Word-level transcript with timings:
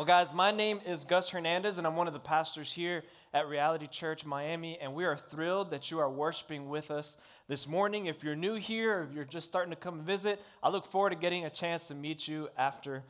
Well, 0.00 0.06
guys, 0.06 0.32
my 0.32 0.50
name 0.50 0.80
is 0.86 1.04
Gus 1.04 1.28
Hernandez, 1.28 1.76
and 1.76 1.86
I'm 1.86 1.94
one 1.94 2.06
of 2.06 2.14
the 2.14 2.20
pastors 2.20 2.72
here 2.72 3.04
at 3.34 3.48
Reality 3.48 3.86
Church 3.86 4.24
Miami, 4.24 4.78
and 4.80 4.94
we 4.94 5.04
are 5.04 5.14
thrilled 5.14 5.72
that 5.72 5.90
you 5.90 5.98
are 5.98 6.08
worshiping 6.08 6.70
with 6.70 6.90
us 6.90 7.18
this 7.48 7.68
morning. 7.68 8.06
If 8.06 8.24
you're 8.24 8.34
new 8.34 8.54
here, 8.54 9.00
or 9.00 9.02
if 9.02 9.12
you're 9.12 9.26
just 9.26 9.46
starting 9.46 9.68
to 9.72 9.76
come 9.76 10.00
visit, 10.00 10.42
I 10.62 10.70
look 10.70 10.86
forward 10.86 11.10
to 11.10 11.16
getting 11.16 11.44
a 11.44 11.50
chance 11.50 11.88
to 11.88 11.94
meet 11.94 12.26
you 12.26 12.48
after 12.56 13.02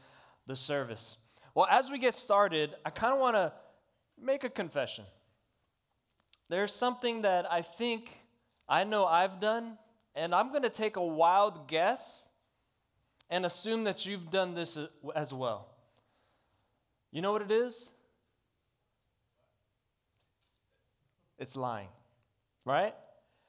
the 0.49 0.57
service. 0.57 1.17
Well, 1.55 1.69
as 1.71 1.93
we 1.93 1.99
get 2.01 2.17
started, 2.17 2.75
I 2.85 2.91
kind 2.91 3.15
of 3.15 3.21
want 3.21 3.37
to 3.37 3.53
make 4.21 4.43
a 4.43 4.51
confession. 4.51 5.05
There's 6.49 6.75
something 6.75 7.23
that 7.23 7.47
I 7.53 7.63
think 7.63 8.19
I 8.69 8.83
know 8.83 9.07
I've 9.07 9.39
done, 9.39 9.79
and 10.17 10.35
I'm 10.35 10.49
going 10.49 10.65
to 10.65 10.69
take 10.69 10.97
a 10.97 11.07
wild 11.07 11.69
guess 11.69 12.31
and 13.31 13.47
assume 13.47 13.85
that 13.85 14.07
you've 14.07 14.33
done 14.33 14.57
this 14.57 14.77
as 15.15 15.33
well. 15.33 15.70
You 17.13 17.23
know 17.23 17.33
what 17.33 17.43
it 17.43 17.51
is? 17.51 17.91
It's 21.39 21.57
lying, 21.57 21.89
right? 22.65 22.95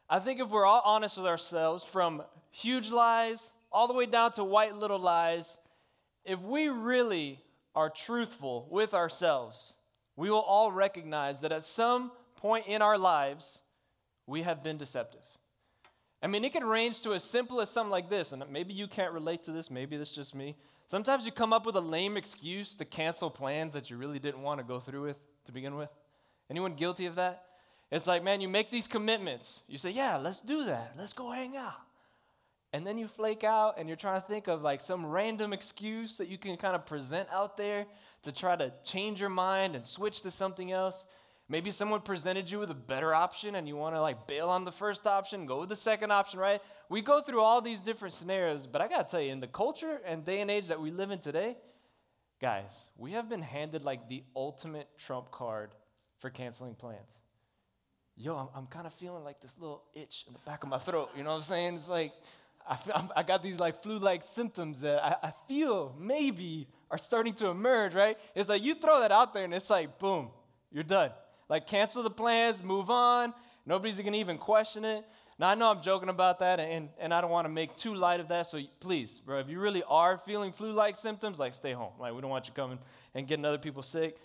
I 0.09 0.19
think 0.19 0.39
if 0.39 0.49
we're 0.49 0.65
all 0.65 0.81
honest 0.83 1.17
with 1.17 1.27
ourselves, 1.27 1.83
from 1.83 2.23
huge 2.49 2.89
lies 2.89 3.51
all 3.71 3.87
the 3.87 3.93
way 3.93 4.05
down 4.05 4.31
to 4.33 4.43
white 4.43 4.75
little 4.75 4.99
lies, 4.99 5.59
if 6.25 6.41
we 6.41 6.69
really 6.69 7.39
are 7.75 7.89
truthful 7.89 8.67
with 8.69 8.93
ourselves, 8.93 9.77
we 10.15 10.29
will 10.29 10.41
all 10.41 10.71
recognize 10.71 11.41
that 11.41 11.51
at 11.51 11.63
some 11.63 12.11
point 12.35 12.67
in 12.67 12.81
our 12.81 12.97
lives, 12.97 13.61
we 14.25 14.41
have 14.41 14.63
been 14.63 14.77
deceptive. 14.77 15.21
I 16.21 16.27
mean, 16.27 16.43
it 16.45 16.53
can 16.53 16.63
range 16.63 17.01
to 17.01 17.13
as 17.13 17.23
simple 17.23 17.61
as 17.61 17.69
something 17.69 17.91
like 17.91 18.09
this, 18.09 18.31
and 18.31 18.43
maybe 18.51 18.73
you 18.73 18.87
can't 18.87 19.13
relate 19.13 19.43
to 19.45 19.51
this, 19.51 19.71
maybe 19.71 19.95
it's 19.95 20.13
just 20.13 20.35
me. 20.35 20.55
Sometimes 20.91 21.25
you 21.25 21.31
come 21.31 21.53
up 21.53 21.65
with 21.65 21.77
a 21.77 21.79
lame 21.79 22.17
excuse 22.17 22.75
to 22.75 22.83
cancel 22.83 23.29
plans 23.29 23.71
that 23.71 23.89
you 23.89 23.95
really 23.95 24.19
didn't 24.19 24.41
want 24.41 24.59
to 24.59 24.65
go 24.65 24.77
through 24.77 25.03
with 25.03 25.21
to 25.45 25.53
begin 25.53 25.77
with. 25.77 25.87
Anyone 26.49 26.73
guilty 26.73 27.05
of 27.05 27.15
that? 27.15 27.45
It's 27.91 28.07
like, 28.07 28.25
man, 28.25 28.41
you 28.41 28.49
make 28.49 28.69
these 28.69 28.89
commitments. 28.89 29.63
You 29.69 29.77
say, 29.77 29.91
yeah, 29.91 30.17
let's 30.17 30.41
do 30.41 30.65
that. 30.65 30.95
Let's 30.97 31.13
go 31.13 31.31
hang 31.31 31.55
out. 31.55 31.79
And 32.73 32.85
then 32.85 32.97
you 32.97 33.07
flake 33.07 33.45
out 33.45 33.75
and 33.77 33.87
you're 33.87 33.95
trying 33.95 34.19
to 34.19 34.27
think 34.27 34.49
of 34.49 34.63
like 34.63 34.81
some 34.81 35.05
random 35.05 35.53
excuse 35.53 36.17
that 36.17 36.27
you 36.27 36.37
can 36.37 36.57
kind 36.57 36.75
of 36.75 36.85
present 36.85 37.29
out 37.31 37.55
there 37.55 37.85
to 38.23 38.33
try 38.33 38.57
to 38.57 38.73
change 38.83 39.21
your 39.21 39.29
mind 39.29 39.77
and 39.77 39.87
switch 39.87 40.23
to 40.23 40.29
something 40.29 40.73
else. 40.73 41.05
Maybe 41.51 41.69
someone 41.69 41.99
presented 41.99 42.49
you 42.49 42.59
with 42.59 42.71
a 42.71 42.73
better 42.73 43.13
option 43.13 43.55
and 43.55 43.67
you 43.67 43.75
want 43.75 43.93
to 43.93 44.01
like 44.01 44.25
bail 44.25 44.47
on 44.47 44.63
the 44.63 44.71
first 44.71 45.05
option, 45.05 45.45
go 45.45 45.59
with 45.59 45.67
the 45.67 45.75
second 45.75 46.09
option, 46.09 46.39
right? 46.39 46.61
We 46.87 47.01
go 47.01 47.19
through 47.19 47.41
all 47.41 47.59
these 47.59 47.81
different 47.81 48.13
scenarios, 48.13 48.67
but 48.67 48.81
I 48.81 48.87
got 48.87 49.05
to 49.05 49.11
tell 49.11 49.19
you, 49.19 49.33
in 49.33 49.41
the 49.41 49.47
culture 49.47 49.99
and 50.05 50.23
day 50.23 50.39
and 50.39 50.49
age 50.49 50.69
that 50.69 50.79
we 50.79 50.91
live 50.91 51.11
in 51.11 51.19
today, 51.19 51.57
guys, 52.39 52.89
we 52.95 53.11
have 53.11 53.27
been 53.27 53.41
handed 53.41 53.83
like 53.83 54.07
the 54.07 54.23
ultimate 54.33 54.87
trump 54.97 55.29
card 55.29 55.71
for 56.19 56.29
canceling 56.29 56.73
plans. 56.73 57.19
Yo, 58.15 58.33
I'm, 58.37 58.47
I'm 58.55 58.67
kind 58.67 58.87
of 58.87 58.93
feeling 58.93 59.25
like 59.25 59.41
this 59.41 59.59
little 59.59 59.83
itch 59.93 60.23
in 60.27 60.31
the 60.31 60.39
back 60.45 60.63
of 60.63 60.69
my 60.69 60.77
throat. 60.77 61.09
You 61.17 61.25
know 61.25 61.31
what 61.31 61.35
I'm 61.35 61.41
saying? 61.41 61.75
It's 61.75 61.89
like, 61.89 62.13
I, 62.65 62.77
feel, 62.77 63.11
I 63.13 63.23
got 63.23 63.43
these 63.43 63.59
like 63.59 63.83
flu 63.83 63.97
like 63.97 64.23
symptoms 64.23 64.79
that 64.81 65.03
I, 65.03 65.27
I 65.27 65.31
feel 65.49 65.97
maybe 65.99 66.69
are 66.89 66.97
starting 66.97 67.33
to 67.33 67.47
emerge, 67.47 67.93
right? 67.93 68.17
It's 68.35 68.47
like 68.47 68.63
you 68.63 68.73
throw 68.73 69.01
that 69.01 69.11
out 69.11 69.33
there 69.33 69.43
and 69.43 69.53
it's 69.53 69.69
like, 69.69 69.99
boom, 69.99 70.29
you're 70.71 70.85
done. 70.85 71.11
Like, 71.51 71.67
cancel 71.67 72.01
the 72.01 72.09
plans, 72.09 72.63
move 72.63 72.89
on. 72.89 73.33
Nobody's 73.65 73.99
going 73.99 74.13
to 74.13 74.19
even 74.19 74.37
question 74.37 74.85
it. 74.85 75.03
Now, 75.37 75.49
I 75.49 75.55
know 75.55 75.69
I'm 75.69 75.81
joking 75.81 76.07
about 76.07 76.39
that, 76.39 76.61
and, 76.61 76.87
and 76.97 77.13
I 77.13 77.19
don't 77.19 77.29
want 77.29 77.43
to 77.43 77.51
make 77.51 77.75
too 77.75 77.93
light 77.93 78.21
of 78.21 78.29
that. 78.29 78.47
So 78.47 78.61
please, 78.79 79.19
bro, 79.19 79.39
if 79.39 79.49
you 79.49 79.59
really 79.59 79.83
are 79.89 80.17
feeling 80.17 80.53
flu 80.53 80.71
like 80.71 80.95
symptoms, 80.95 81.39
like, 81.39 81.53
stay 81.53 81.73
home. 81.73 81.91
Like, 81.99 82.13
we 82.15 82.21
don't 82.21 82.29
want 82.29 82.47
you 82.47 82.53
coming 82.53 82.79
and 83.13 83.27
getting 83.27 83.43
other 83.43 83.57
people 83.57 83.83
sick. 83.83 84.15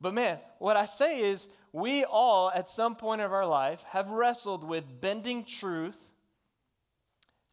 But 0.00 0.14
man, 0.14 0.38
what 0.58 0.78
I 0.78 0.86
say 0.86 1.20
is, 1.20 1.48
we 1.70 2.04
all, 2.04 2.50
at 2.54 2.66
some 2.66 2.96
point 2.96 3.20
of 3.20 3.30
our 3.30 3.46
life, 3.46 3.84
have 3.90 4.08
wrestled 4.08 4.64
with 4.66 5.02
bending 5.02 5.44
truth, 5.44 6.14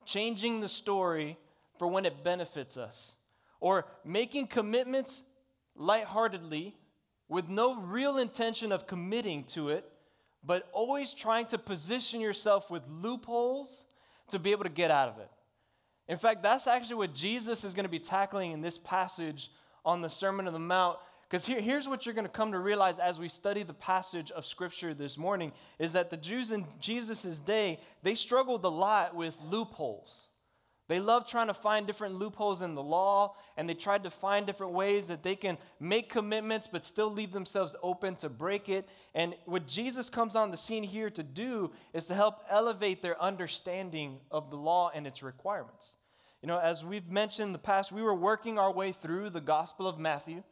changing 0.05 0.61
the 0.61 0.69
story 0.69 1.35
for 1.77 1.89
when 1.89 2.05
it 2.05 2.23
benefits 2.23 2.77
us, 2.77 3.17
or 3.59 3.87
making 4.05 4.47
commitments 4.47 5.29
lightheartedly 5.75 6.77
with 7.29 7.49
no 7.49 7.75
real 7.75 8.17
intention 8.17 8.71
of 8.71 8.87
committing 8.87 9.43
to 9.43 9.69
it, 9.69 9.85
but 10.43 10.69
always 10.71 11.13
trying 11.13 11.45
to 11.47 11.57
position 11.57 12.21
yourself 12.21 12.71
with 12.71 12.87
loopholes 12.87 13.85
to 14.29 14.39
be 14.39 14.51
able 14.51 14.63
to 14.63 14.69
get 14.69 14.91
out 14.91 15.09
of 15.09 15.19
it. 15.19 15.29
In 16.07 16.17
fact, 16.17 16.41
that's 16.41 16.67
actually 16.67 16.95
what 16.95 17.13
Jesus 17.13 17.63
is 17.63 17.73
going 17.73 17.85
to 17.85 17.89
be 17.89 17.99
tackling 17.99 18.51
in 18.51 18.61
this 18.61 18.77
passage 18.77 19.51
on 19.83 20.01
the 20.01 20.09
Sermon 20.09 20.47
on 20.47 20.53
the 20.53 20.59
Mount. 20.59 20.97
Because 21.29 21.45
here, 21.45 21.59
here's 21.59 21.87
what 21.89 22.05
you're 22.05 22.15
going 22.15 22.27
to 22.27 22.31
come 22.31 22.53
to 22.53 22.59
realize 22.59 22.99
as 22.99 23.19
we 23.19 23.27
study 23.27 23.63
the 23.63 23.73
passage 23.73 24.31
of 24.31 24.45
Scripture 24.45 24.93
this 24.93 25.17
morning 25.17 25.51
is 25.79 25.93
that 25.93 26.09
the 26.09 26.15
Jews 26.15 26.53
in 26.53 26.65
Jesus' 26.79 27.41
day, 27.41 27.79
they 28.03 28.15
struggled 28.15 28.63
a 28.63 28.69
lot 28.69 29.15
with 29.15 29.37
loopholes. 29.41 30.29
They 30.87 31.01
love 31.01 31.27
trying 31.27 31.47
to 31.47 31.53
find 31.53 31.85
different 31.85 32.15
loopholes 32.15 32.61
in 32.61 32.73
the 32.73 32.83
law, 32.83 33.35
and 33.57 33.69
they 33.69 33.73
tried 33.73 34.03
to 34.03 34.09
find 34.09 34.47
different 34.47 34.71
ways 34.71 35.07
that 35.07 35.21
they 35.21 35.35
can 35.35 35.57
make 35.81 36.09
commitments 36.09 36.67
but 36.67 36.85
still 36.85 37.11
leave 37.11 37.33
themselves 37.33 37.75
open 37.83 38.15
to 38.17 38.29
break 38.29 38.69
it. 38.69 38.87
And 39.13 39.35
what 39.45 39.67
Jesus 39.67 40.09
comes 40.09 40.35
on 40.35 40.49
the 40.49 40.57
scene 40.57 40.83
here 40.83 41.09
to 41.09 41.23
do 41.23 41.71
is 41.93 42.07
to 42.07 42.13
help 42.13 42.39
elevate 42.49 43.01
their 43.01 43.21
understanding 43.21 44.19
of 44.31 44.49
the 44.49 44.55
law 44.55 44.89
and 44.95 45.05
its 45.05 45.21
requirements. 45.21 45.97
You 46.41 46.47
know, 46.47 46.59
as 46.59 46.85
we've 46.85 47.09
mentioned 47.09 47.47
in 47.47 47.53
the 47.53 47.59
past, 47.59 47.91
we 47.91 48.01
were 48.01 48.15
working 48.15 48.57
our 48.57 48.71
way 48.71 48.93
through 48.93 49.31
the 49.31 49.41
Gospel 49.41 49.87
of 49.87 49.99
Matthew. 49.99 50.43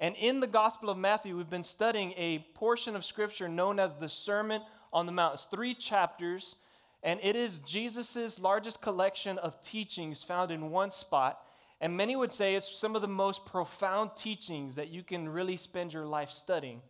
And 0.00 0.14
in 0.16 0.40
the 0.40 0.46
Gospel 0.46 0.88
of 0.88 0.96
Matthew, 0.96 1.36
we've 1.36 1.50
been 1.50 1.62
studying 1.62 2.14
a 2.16 2.38
portion 2.54 2.96
of 2.96 3.04
Scripture 3.04 3.48
known 3.48 3.78
as 3.78 3.96
the 3.96 4.08
Sermon 4.08 4.62
on 4.94 5.04
the 5.04 5.12
Mount. 5.12 5.34
It's 5.34 5.44
three 5.44 5.74
chapters 5.74 6.56
and 7.04 7.20
it 7.22 7.36
is 7.36 7.58
Jesus' 7.58 8.40
largest 8.40 8.80
collection 8.80 9.36
of 9.36 9.60
teachings 9.60 10.24
found 10.24 10.50
in 10.50 10.70
one 10.70 10.90
spot. 10.90 11.38
And 11.80 11.98
many 11.98 12.16
would 12.16 12.32
say 12.32 12.54
it's 12.54 12.74
some 12.74 12.96
of 12.96 13.02
the 13.02 13.08
most 13.08 13.44
profound 13.44 14.12
teachings 14.16 14.76
that 14.76 14.88
you 14.88 15.02
can 15.02 15.28
really 15.28 15.58
spend 15.58 15.92
your 15.92 16.06
life 16.06 16.30
studying. 16.30 16.80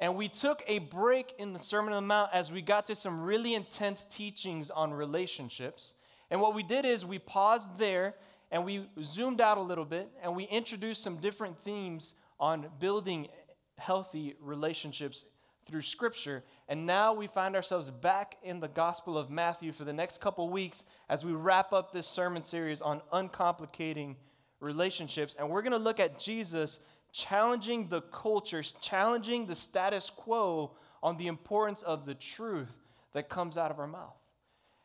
And 0.00 0.16
we 0.16 0.28
took 0.28 0.62
a 0.66 0.78
break 0.78 1.34
in 1.38 1.52
the 1.52 1.58
Sermon 1.58 1.92
on 1.92 2.02
the 2.02 2.06
Mount 2.08 2.30
as 2.32 2.50
we 2.50 2.62
got 2.62 2.86
to 2.86 2.96
some 2.96 3.20
really 3.20 3.54
intense 3.54 4.04
teachings 4.04 4.70
on 4.70 4.90
relationships. 4.92 5.94
And 6.30 6.40
what 6.40 6.54
we 6.54 6.62
did 6.62 6.86
is 6.86 7.04
we 7.04 7.18
paused 7.18 7.78
there 7.78 8.14
and 8.50 8.64
we 8.64 8.86
zoomed 9.04 9.42
out 9.42 9.58
a 9.58 9.62
little 9.62 9.84
bit 9.84 10.08
and 10.22 10.34
we 10.34 10.44
introduced 10.44 11.02
some 11.02 11.18
different 11.18 11.58
themes 11.58 12.14
on 12.40 12.68
building 12.80 13.28
healthy 13.76 14.34
relationships 14.40 15.28
through 15.66 15.82
Scripture. 15.82 16.42
And 16.68 16.86
now 16.86 17.12
we 17.12 17.26
find 17.26 17.54
ourselves 17.54 17.90
back 17.90 18.38
in 18.42 18.60
the 18.60 18.68
Gospel 18.68 19.18
of 19.18 19.30
Matthew 19.30 19.72
for 19.72 19.84
the 19.84 19.92
next 19.92 20.20
couple 20.20 20.48
weeks 20.48 20.84
as 21.08 21.24
we 21.24 21.32
wrap 21.32 21.72
up 21.72 21.92
this 21.92 22.06
sermon 22.06 22.42
series 22.42 22.80
on 22.80 23.00
uncomplicating 23.12 24.16
relationships. 24.60 25.36
And 25.38 25.48
we're 25.48 25.62
going 25.62 25.72
to 25.72 25.78
look 25.78 26.00
at 26.00 26.18
Jesus 26.18 26.80
challenging 27.12 27.88
the 27.88 28.00
cultures, 28.00 28.72
challenging 28.80 29.46
the 29.46 29.54
status 29.54 30.10
quo 30.10 30.72
on 31.02 31.16
the 31.16 31.26
importance 31.26 31.82
of 31.82 32.06
the 32.06 32.14
truth 32.14 32.78
that 33.12 33.28
comes 33.28 33.58
out 33.58 33.70
of 33.70 33.78
our 33.78 33.86
mouth. 33.86 34.21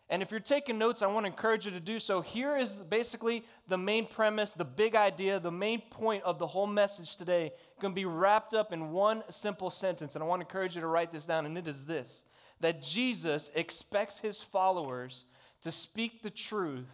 And 0.09 0.21
if 0.21 0.31
you're 0.31 0.39
taking 0.39 0.77
notes, 0.77 1.01
I 1.01 1.07
want 1.07 1.25
to 1.25 1.31
encourage 1.31 1.65
you 1.65 1.71
to 1.71 1.81
do 1.81 1.99
so. 1.99 2.21
Here 2.21 2.55
is 2.55 2.77
basically 2.77 3.43
the 3.67 3.77
main 3.77 4.05
premise, 4.05 4.53
the 4.53 4.63
big 4.63 4.95
idea, 4.95 5.39
the 5.39 5.51
main 5.51 5.81
point 5.81 6.23
of 6.23 6.39
the 6.39 6.47
whole 6.47 6.67
message 6.67 7.17
today 7.17 7.51
Going 7.79 7.93
to 7.93 7.95
be 7.95 8.05
wrapped 8.05 8.55
up 8.55 8.73
in 8.73 8.91
one 8.91 9.23
simple 9.29 9.69
sentence. 9.69 10.15
And 10.15 10.23
I 10.23 10.27
want 10.27 10.41
to 10.41 10.47
encourage 10.47 10.75
you 10.75 10.81
to 10.81 10.87
write 10.87 11.11
this 11.11 11.27
down, 11.27 11.45
and 11.45 11.57
it 11.57 11.67
is 11.67 11.85
this 11.85 12.25
that 12.59 12.81
Jesus 12.81 13.51
expects 13.55 14.17
his 14.17 14.41
followers 14.41 15.25
to 15.61 15.71
speak 15.71 16.23
the 16.23 16.31
truth 16.31 16.91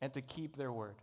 and 0.00 0.14
to 0.14 0.22
keep 0.22 0.56
their 0.56 0.72
word. 0.72 0.94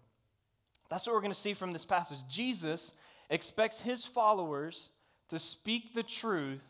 That's 0.89 1.06
what 1.06 1.13
we're 1.13 1.22
going 1.22 1.33
to 1.33 1.39
see 1.39 1.53
from 1.53 1.72
this 1.72 1.85
passage. 1.85 2.18
Jesus 2.28 2.95
expects 3.29 3.79
his 3.79 4.03
followers 4.03 4.89
to 5.30 5.38
speak 5.38 5.94
the 5.94 6.01
truth 6.01 6.68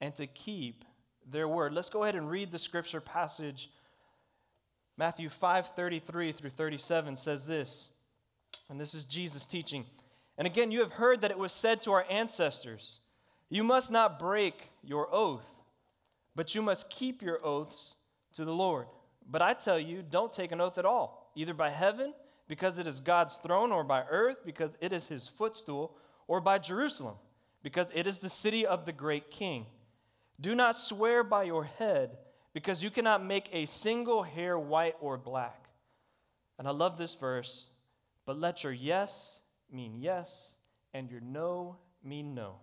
and 0.00 0.12
to 0.16 0.26
keep 0.26 0.84
their 1.30 1.46
word. 1.46 1.72
Let's 1.72 1.88
go 1.88 2.02
ahead 2.02 2.16
and 2.16 2.28
read 2.28 2.50
the 2.50 2.58
scripture 2.58 3.00
passage 3.00 3.70
Matthew 4.96 5.28
5 5.28 5.68
33 5.68 6.32
through 6.32 6.50
37 6.50 7.16
says 7.16 7.46
this, 7.46 7.94
and 8.68 8.80
this 8.80 8.94
is 8.94 9.04
Jesus 9.04 9.44
teaching. 9.44 9.84
And 10.38 10.46
again, 10.46 10.70
you 10.70 10.80
have 10.80 10.92
heard 10.92 11.20
that 11.20 11.30
it 11.30 11.38
was 11.38 11.52
said 11.52 11.82
to 11.82 11.92
our 11.92 12.06
ancestors, 12.10 13.00
You 13.48 13.64
must 13.64 13.90
not 13.90 14.18
break 14.18 14.70
your 14.82 15.08
oath, 15.12 15.54
but 16.34 16.54
you 16.54 16.62
must 16.62 16.90
keep 16.90 17.22
your 17.22 17.38
oaths 17.44 17.96
to 18.34 18.44
the 18.44 18.54
Lord. 18.54 18.86
But 19.30 19.42
I 19.42 19.52
tell 19.52 19.78
you, 19.78 20.02
don't 20.08 20.32
take 20.32 20.52
an 20.52 20.60
oath 20.60 20.78
at 20.78 20.86
all, 20.86 21.30
either 21.34 21.54
by 21.54 21.70
heaven, 21.70 22.14
because 22.48 22.78
it 22.78 22.86
is 22.86 23.00
God's 23.00 23.36
throne, 23.36 23.72
or 23.72 23.84
by 23.84 24.04
earth, 24.10 24.38
because 24.44 24.76
it 24.80 24.92
is 24.92 25.06
his 25.08 25.28
footstool, 25.28 25.96
or 26.26 26.40
by 26.40 26.58
Jerusalem, 26.58 27.16
because 27.62 27.92
it 27.94 28.06
is 28.06 28.20
the 28.20 28.30
city 28.30 28.66
of 28.66 28.86
the 28.86 28.92
great 28.92 29.30
king. 29.30 29.66
Do 30.40 30.54
not 30.54 30.76
swear 30.76 31.22
by 31.22 31.44
your 31.44 31.64
head 31.64 32.16
because 32.52 32.82
you 32.82 32.90
cannot 32.90 33.24
make 33.24 33.48
a 33.52 33.66
single 33.66 34.22
hair 34.22 34.58
white 34.58 34.96
or 35.00 35.16
black. 35.16 35.68
And 36.58 36.68
I 36.68 36.70
love 36.70 36.98
this 36.98 37.14
verse, 37.14 37.70
but 38.26 38.38
let 38.38 38.62
your 38.62 38.72
yes 38.72 39.40
mean 39.70 39.96
yes 39.98 40.56
and 40.92 41.10
your 41.10 41.20
no 41.20 41.76
mean 42.04 42.34
no. 42.34 42.56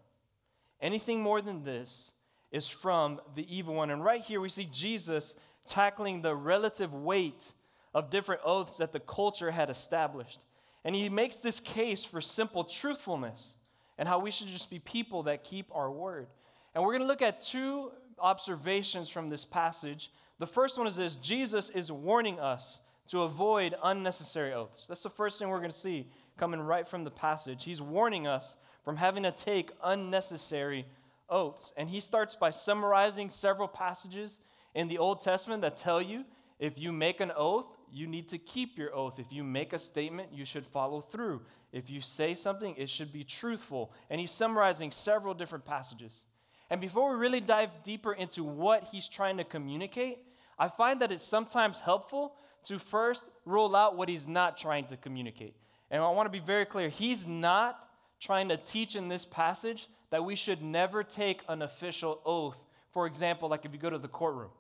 Anything 0.82 1.22
more 1.22 1.42
than 1.42 1.64
this 1.64 2.14
is 2.52 2.70
from 2.70 3.20
the 3.36 3.56
evil 3.56 3.76
one. 3.76 3.90
And 3.90 4.04
right 4.04 4.22
here 4.22 4.40
we 4.40 4.50
see 4.50 4.68
Jesus 4.72 5.44
tackling 5.68 6.22
the 6.22 6.36
relative 6.36 6.94
weight 6.94 7.52
of 7.94 8.10
different 8.10 8.42
oaths 8.44 8.78
that 8.78 8.94
the 8.94 9.00
culture 9.00 9.52
had 9.52 9.70
established. 9.70 10.46
And 10.84 10.96
he 10.96 11.10
makes 11.10 11.40
this 11.40 11.60
case 11.60 12.06
for 12.06 12.22
simple 12.22 12.64
truthfulness 12.64 13.56
and 13.98 14.08
how 14.08 14.20
we 14.20 14.32
should 14.32 14.48
just 14.48 14.70
be 14.70 14.80
people 14.80 15.24
that 15.24 15.44
keep 15.44 15.68
our 15.74 15.92
word. 15.92 16.28
And 16.74 16.84
we're 16.84 16.94
going 16.94 17.02
to 17.02 17.08
look 17.08 17.22
at 17.22 17.42
two 17.42 17.92
observations 18.22 19.10
from 19.10 19.30
this 19.30 19.46
passage. 19.46 20.12
The 20.40 20.48
first 20.48 20.78
one 20.78 20.88
is 20.88 20.96
this 20.96 21.16
Jesus 21.18 21.70
is 21.70 21.92
warning 21.92 22.40
us 22.40 22.82
to 23.08 23.22
avoid 23.22 23.76
unnecessary 23.84 24.54
oaths. 24.54 24.88
That's 24.88 25.04
the 25.04 25.10
first 25.10 25.40
thing 25.40 25.50
we're 25.50 25.58
going 25.58 25.72
to 25.72 25.78
see 25.78 26.08
coming 26.38 26.60
right 26.60 26.88
from 26.88 27.04
the 27.04 27.12
passage. 27.12 27.64
He's 27.64 27.82
warning 27.82 28.28
us 28.28 28.56
from 28.86 28.98
having 28.98 29.24
to 29.24 29.32
take 29.32 29.72
unnecessary 29.84 30.86
oaths. 31.30 31.74
And 31.78 31.90
he 31.90 32.00
starts 32.00 32.36
by 32.36 32.52
summarizing 32.52 33.30
several 33.30 33.68
passages 33.68 34.40
in 34.74 34.88
the 34.88 34.98
Old 34.98 35.22
Testament 35.22 35.62
that 35.64 35.78
tell 35.78 36.02
you 36.02 36.26
if 36.60 36.80
you 36.80 36.92
make 36.92 37.20
an 37.20 37.32
oath, 37.36 37.68
you 37.92 38.06
need 38.06 38.28
to 38.30 38.38
keep 38.38 38.78
your 38.78 38.94
oath. 38.94 39.20
If 39.20 39.32
you 39.32 39.44
make 39.44 39.74
a 39.74 39.80
statement, 39.80 40.30
you 40.34 40.46
should 40.46 40.66
follow 40.66 41.02
through. 41.02 41.42
If 41.72 41.90
you 41.90 42.02
say 42.02 42.36
something, 42.36 42.76
it 42.78 42.90
should 42.90 43.14
be 43.14 43.24
truthful. 43.24 43.94
And 44.10 44.20
he's 44.20 44.32
summarizing 44.32 44.92
several 44.92 45.34
different 45.34 45.66
passages. 45.66 46.26
And 46.70 46.80
before 46.80 47.12
we 47.12 47.20
really 47.20 47.40
dive 47.40 47.72
deeper 47.84 48.14
into 48.14 48.44
what 48.44 48.86
he's 48.86 49.10
trying 49.10 49.38
to 49.38 49.44
communicate, 49.44 50.18
I 50.58 50.68
find 50.68 51.02
that 51.02 51.12
it's 51.12 51.24
sometimes 51.24 51.80
helpful 51.80 52.36
to 52.64 52.78
first 52.78 53.30
rule 53.46 53.76
out 53.76 53.98
what 53.98 54.10
he's 54.10 54.28
not 54.28 54.58
trying 54.58 54.86
to 54.86 54.98
communicate. 54.98 55.56
And 55.90 56.04
I 56.04 56.10
want 56.10 56.28
to 56.28 56.32
be 56.32 56.46
very 56.46 56.66
clear 56.66 56.90
he's 56.90 57.26
not 57.26 57.88
trying 58.20 58.50
to 58.50 58.58
teach 58.58 58.96
in 58.96 59.08
this 59.08 59.26
passage 59.26 59.88
that 60.10 60.24
we 60.24 60.36
should 60.36 60.62
never 60.62 61.04
take 61.04 61.42
an 61.48 61.62
official 61.62 62.22
oath. 62.26 62.64
For 62.92 63.08
example, 63.08 63.50
like 63.50 63.66
if 63.66 63.74
you 63.74 63.80
go 63.80 63.90
to 63.90 63.98
the 63.98 64.08
courtroom, 64.08 64.52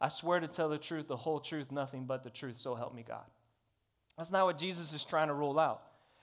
I 0.00 0.08
swear 0.08 0.40
to 0.40 0.48
tell 0.48 0.68
the 0.68 0.78
truth, 0.78 1.08
the 1.08 1.16
whole 1.16 1.40
truth, 1.40 1.72
nothing 1.72 2.04
but 2.04 2.22
the 2.22 2.30
truth, 2.30 2.56
so 2.56 2.74
help 2.74 2.94
me 2.94 3.04
God. 3.06 3.24
That's 4.18 4.32
not 4.32 4.44
what 4.44 4.58
Jesus 4.58 4.92
is 4.92 5.04
trying 5.04 5.28
to 5.28 5.34
rule 5.34 5.58
out. 5.58 5.82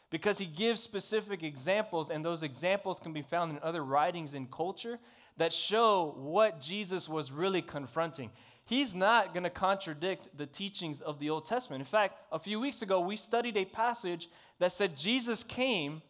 Because 0.10 0.38
he 0.38 0.46
gives 0.46 0.82
specific 0.82 1.42
examples, 1.42 2.12
and 2.12 2.24
those 2.24 2.44
examples 2.44 3.00
can 3.00 3.14
be 3.14 3.24
found 3.24 3.52
in 3.52 3.60
other 3.64 3.84
writings 3.84 4.36
in 4.36 4.46
culture 4.46 5.00
that 5.38 5.54
show 5.54 6.16
what 6.18 6.62
Jesus 6.62 7.10
was 7.10 7.32
really 7.32 7.62
confronting. 7.62 8.30
He's 8.66 8.96
not 8.96 9.34
going 9.34 9.44
to 9.44 9.50
contradict 9.50 10.38
the 10.38 10.46
teachings 10.46 11.02
of 11.02 11.20
the 11.20 11.30
Old 11.30 11.46
Testament. 11.46 11.82
In 11.82 11.86
fact, 11.86 12.18
a 12.32 12.40
few 12.40 12.60
weeks 12.60 12.82
ago, 12.82 13.02
we 13.02 13.18
studied 13.18 13.58
a 13.58 13.66
passage 13.66 14.30
that 14.60 14.72
said 14.72 14.98
Jesus 14.98 15.44
came 15.44 16.02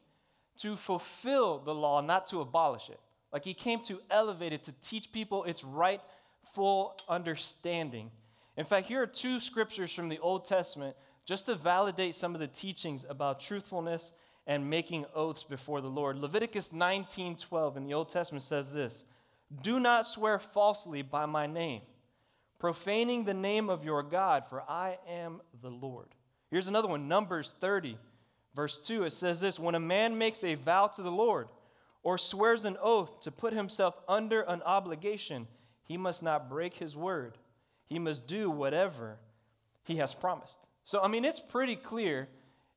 to 0.57 0.75
fulfill 0.75 1.59
the 1.59 1.73
law, 1.73 2.01
not 2.01 2.27
to 2.27 2.41
abolish 2.41 2.89
it. 2.89 2.99
Like 3.31 3.43
he 3.43 3.55
came 3.55 3.79
to 3.85 3.99
elevate 4.11 4.53
it, 4.53 4.63
to 4.65 4.73
teach 4.81 5.11
people 5.11 5.43
its 5.45 5.63
right 5.63 6.01
full 6.43 6.95
understanding. 7.09 8.11
In 8.55 8.65
fact, 8.65 8.87
here 8.87 9.01
are 9.01 9.07
two 9.07 9.39
scriptures 9.39 9.91
from 9.91 10.09
the 10.09 10.19
Old 10.19 10.45
Testament 10.45 10.95
just 11.25 11.47
to 11.47 11.55
validate 11.55 12.13
some 12.13 12.35
of 12.35 12.41
the 12.41 12.47
teachings 12.47 13.05
about 13.09 13.39
truthfulness 13.39 14.11
and 14.45 14.69
making 14.69 15.05
oaths 15.15 15.43
before 15.43 15.81
the 15.81 15.87
Lord. 15.87 16.19
Leviticus 16.19 16.71
19:12 16.71 17.77
in 17.77 17.85
the 17.85 17.93
Old 17.93 18.09
Testament 18.09 18.43
says 18.43 18.73
this, 18.73 19.05
"Do 19.61 19.79
not 19.79 20.07
swear 20.07 20.39
falsely 20.39 21.01
by 21.01 21.25
my 21.25 21.47
name, 21.47 21.81
profaning 22.59 23.25
the 23.25 23.33
name 23.33 23.69
of 23.69 23.83
your 23.83 24.03
God, 24.03 24.47
for 24.47 24.61
I 24.69 24.97
am 25.07 25.41
the 25.61 25.69
Lord." 25.69 26.15
Here's 26.49 26.67
another 26.67 26.87
one, 26.87 27.07
Numbers 27.07 27.53
30 27.53 27.97
verse 28.53 28.79
2. 28.79 29.03
It 29.03 29.11
says 29.11 29.39
this, 29.39 29.59
"When 29.59 29.75
a 29.75 29.79
man 29.79 30.17
makes 30.17 30.43
a 30.43 30.55
vow 30.55 30.87
to 30.87 31.01
the 31.01 31.11
Lord 31.11 31.49
or 32.01 32.17
swears 32.17 32.65
an 32.65 32.77
oath 32.81 33.21
to 33.21 33.31
put 33.31 33.53
himself 33.53 33.99
under 34.07 34.41
an 34.41 34.61
obligation, 34.63 35.47
he 35.83 35.97
must 35.97 36.23
not 36.23 36.49
break 36.49 36.75
his 36.75 36.95
word. 36.95 37.37
He 37.85 37.99
must 37.99 38.27
do 38.27 38.49
whatever 38.49 39.19
he 39.83 39.97
has 39.97 40.13
promised. 40.13 40.67
So, 40.83 41.01
I 41.01 41.07
mean, 41.07 41.25
it's 41.25 41.39
pretty 41.39 41.75
clear 41.75 42.29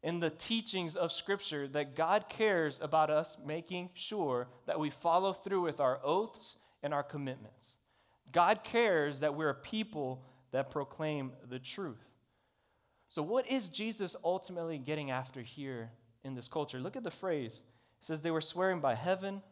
in 0.03 0.21
the 0.21 0.31
teachings 0.31 0.95
of 0.95 1.11
Scripture 1.11 1.67
that 1.69 1.97
God 1.97 2.29
cares 2.29 2.81
about 2.81 3.11
us 3.11 3.39
making 3.39 3.91
sure 3.95 4.49
that 4.67 4.79
we 4.79 4.91
follow 4.91 5.33
through 5.33 5.63
with 5.63 5.81
our 5.81 6.01
oaths 6.05 6.59
and 6.87 6.95
our 6.95 7.03
commitments. 7.03 7.79
God 8.31 8.63
cares 8.63 9.21
that 9.21 9.35
we're 9.35 9.51
a 9.51 9.55
people 9.55 10.23
that 10.53 10.71
proclaim 10.71 11.33
the 11.51 11.59
truth. 11.59 12.05
So, 13.09 13.23
what 13.23 13.51
is 13.51 13.71
Jesus 13.71 14.15
ultimately 14.25 14.79
getting 14.79 15.11
after 15.11 15.43
here 15.43 15.91
in 16.23 16.37
this 16.37 16.47
culture? 16.47 16.79
Look 16.79 16.95
at 16.97 17.03
the 17.03 17.11
phrase. 17.11 17.65
It 17.99 18.05
says 18.05 18.23
they 18.23 18.31
were 18.31 18.41
swearing 18.41 18.81
by 18.81 18.95
heaven, 18.95 19.43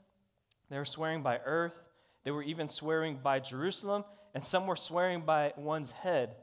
they 0.70 0.78
were 0.78 0.84
swearing 0.84 1.22
by 1.22 1.40
earth, 1.44 1.82
they 2.22 2.30
were 2.30 2.44
even 2.44 2.68
swearing 2.68 3.18
by 3.20 3.40
Jerusalem, 3.40 4.04
and 4.32 4.44
some 4.44 4.68
were 4.68 4.76
swearing 4.76 5.22
by 5.22 5.52
one's 5.56 5.90
head. 5.90 6.36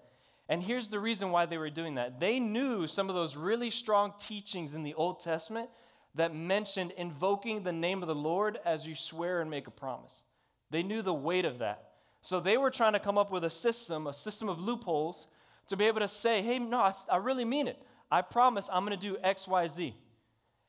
And 0.49 0.61
here's 0.61 0.89
the 0.89 0.99
reason 0.99 1.31
why 1.31 1.45
they 1.45 1.57
were 1.57 1.69
doing 1.69 1.95
that. 1.95 2.19
They 2.19 2.38
knew 2.38 2.85
some 2.85 3.07
of 3.07 3.15
those 3.15 3.38
really 3.38 3.71
strong 3.71 4.13
teachings 4.19 4.73
in 4.73 4.83
the 4.83 4.93
Old 4.95 5.21
Testament 5.21 5.69
that 6.15 6.35
mentioned 6.35 6.91
invoking 6.97 7.63
the 7.63 7.71
name 7.71 8.01
of 8.01 8.09
the 8.09 8.15
Lord 8.15 8.59
as 8.65 8.85
you 8.85 8.93
swear 8.93 9.39
and 9.39 9.49
make 9.49 9.67
a 9.67 9.71
promise. 9.71 10.25
They 10.71 10.83
knew 10.83 11.01
the 11.01 11.13
weight 11.13 11.45
of 11.45 11.59
that. 11.59 11.89
So 12.21 12.39
they 12.39 12.57
were 12.57 12.71
trying 12.71 12.94
to 12.94 13.00
come 13.00 13.18
up 13.18 13.31
with 13.31 13.44
a 13.44 13.50
system, 13.50 14.07
a 14.07 14.13
system 14.13 14.50
of 14.50 14.59
loopholes, 14.59 15.27
to 15.68 15.77
be 15.77 15.85
able 15.85 16.00
to 16.00 16.07
say, 16.07 16.41
hey, 16.41 16.59
no, 16.59 16.79
I, 16.79 16.94
I 17.12 17.18
really 17.18 17.45
mean 17.45 17.68
it. 17.68 17.77
I 18.09 18.21
promise 18.21 18.69
I'm 18.71 18.85
going 18.85 18.97
to 18.97 19.07
do 19.07 19.18
X, 19.21 19.47
Y, 19.47 19.68
Z. 19.68 19.95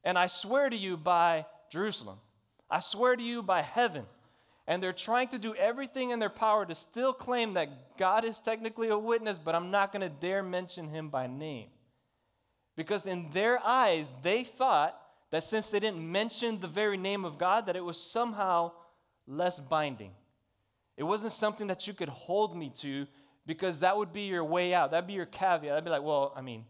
And 0.05 0.19
I 0.19 0.27
swear 0.27 0.69
to 0.69 0.77
you 0.77 0.97
by 0.97 1.47
Jerusalem. 1.71 2.19
I 2.71 2.81
swear 2.81 3.17
to 3.17 3.23
you 3.23 3.43
by 3.43 3.63
heaven. 3.63 4.05
And 4.67 4.83
they're 4.83 4.93
trying 4.93 5.29
to 5.29 5.39
do 5.39 5.55
everything 5.55 6.11
in 6.11 6.19
their 6.19 6.31
power 6.31 6.65
to 6.65 6.75
still 6.75 7.13
claim 7.13 7.55
that 7.55 7.99
God 7.99 8.25
is 8.25 8.39
technically 8.39 8.89
a 8.89 8.99
witness, 8.99 9.39
but 9.39 9.55
I'm 9.55 9.71
not 9.71 9.93
going 9.93 10.09
to 10.09 10.21
dare 10.21 10.43
mention 10.43 10.89
him 10.89 11.09
by 11.09 11.27
name. 11.27 11.69
Because 12.77 13.07
in 13.07 13.31
their 13.33 13.59
eyes, 13.65 14.13
they 14.23 14.45
thought 14.45 14.99
that 15.31 15.43
since 15.43 15.71
they 15.71 15.81
didn't 15.81 16.11
mention 16.11 16.61
the 16.61 16.69
very 16.69 16.97
name 16.97 17.25
of 17.25 17.39
God, 17.39 17.67
that 17.67 17.77
it 17.77 17.85
was 17.85 18.01
somehow 18.01 18.73
less 19.27 19.61
binding. 19.61 20.13
It 20.97 21.05
wasn't 21.05 21.33
something 21.33 21.67
that 21.69 21.87
you 21.87 21.95
could 21.95 22.09
hold 22.09 22.57
me 22.57 22.71
to 22.77 23.07
because 23.47 23.81
that 23.81 23.97
would 23.97 24.13
be 24.13 24.23
your 24.23 24.45
way 24.45 24.75
out. 24.75 24.91
That'd 24.91 25.07
be 25.07 25.15
your 25.15 25.27
caveat. 25.27 25.77
I'd 25.77 25.85
be 25.85 25.91
like, 25.91 26.03
well, 26.03 26.33
I 26.37 26.43
mean, 26.43 26.65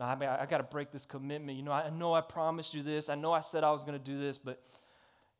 I, 0.00 0.14
mean, 0.14 0.28
I, 0.28 0.42
I 0.42 0.46
got 0.46 0.58
to 0.58 0.64
break 0.64 0.90
this 0.90 1.04
commitment. 1.04 1.56
You 1.56 1.64
know, 1.64 1.72
I 1.72 1.90
know 1.90 2.14
I 2.14 2.20
promised 2.20 2.74
you 2.74 2.82
this. 2.82 3.08
I 3.08 3.14
know 3.14 3.32
I 3.32 3.40
said 3.40 3.64
I 3.64 3.70
was 3.70 3.84
going 3.84 3.98
to 3.98 4.04
do 4.04 4.18
this, 4.18 4.38
but, 4.38 4.62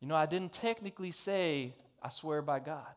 you 0.00 0.08
know, 0.08 0.14
I 0.16 0.26
didn't 0.26 0.52
technically 0.52 1.10
say 1.10 1.74
I 2.02 2.08
swear 2.08 2.42
by 2.42 2.60
God. 2.60 2.94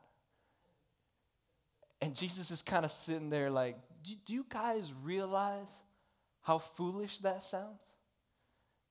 And 2.01 2.15
Jesus 2.15 2.51
is 2.51 2.61
kind 2.61 2.85
of 2.85 2.91
sitting 2.91 3.29
there 3.29 3.49
like, 3.49 3.77
do, 4.03 4.13
do 4.25 4.33
you 4.33 4.45
guys 4.47 4.93
realize 5.03 5.83
how 6.41 6.59
foolish 6.59 7.17
that 7.19 7.43
sounds? 7.43 7.83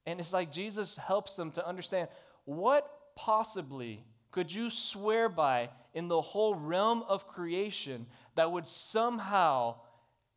And 0.06 0.20
it's 0.20 0.32
like 0.32 0.52
Jesus 0.52 0.96
helps 0.96 1.36
them 1.36 1.50
to 1.52 1.66
understand 1.66 2.08
what 2.44 2.90
possibly 3.16 4.04
could 4.36 4.52
you 4.52 4.68
swear 4.68 5.30
by 5.30 5.70
in 5.94 6.08
the 6.08 6.20
whole 6.20 6.54
realm 6.54 7.02
of 7.08 7.26
creation 7.26 8.04
that 8.34 8.52
would 8.52 8.66
somehow 8.66 9.76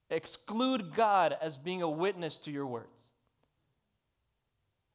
exclude 0.09 0.93
God 0.93 1.35
as 1.41 1.57
being 1.57 1.81
a 1.81 1.89
witness 1.89 2.37
to 2.37 2.51
your 2.51 2.65
words? 2.65 3.09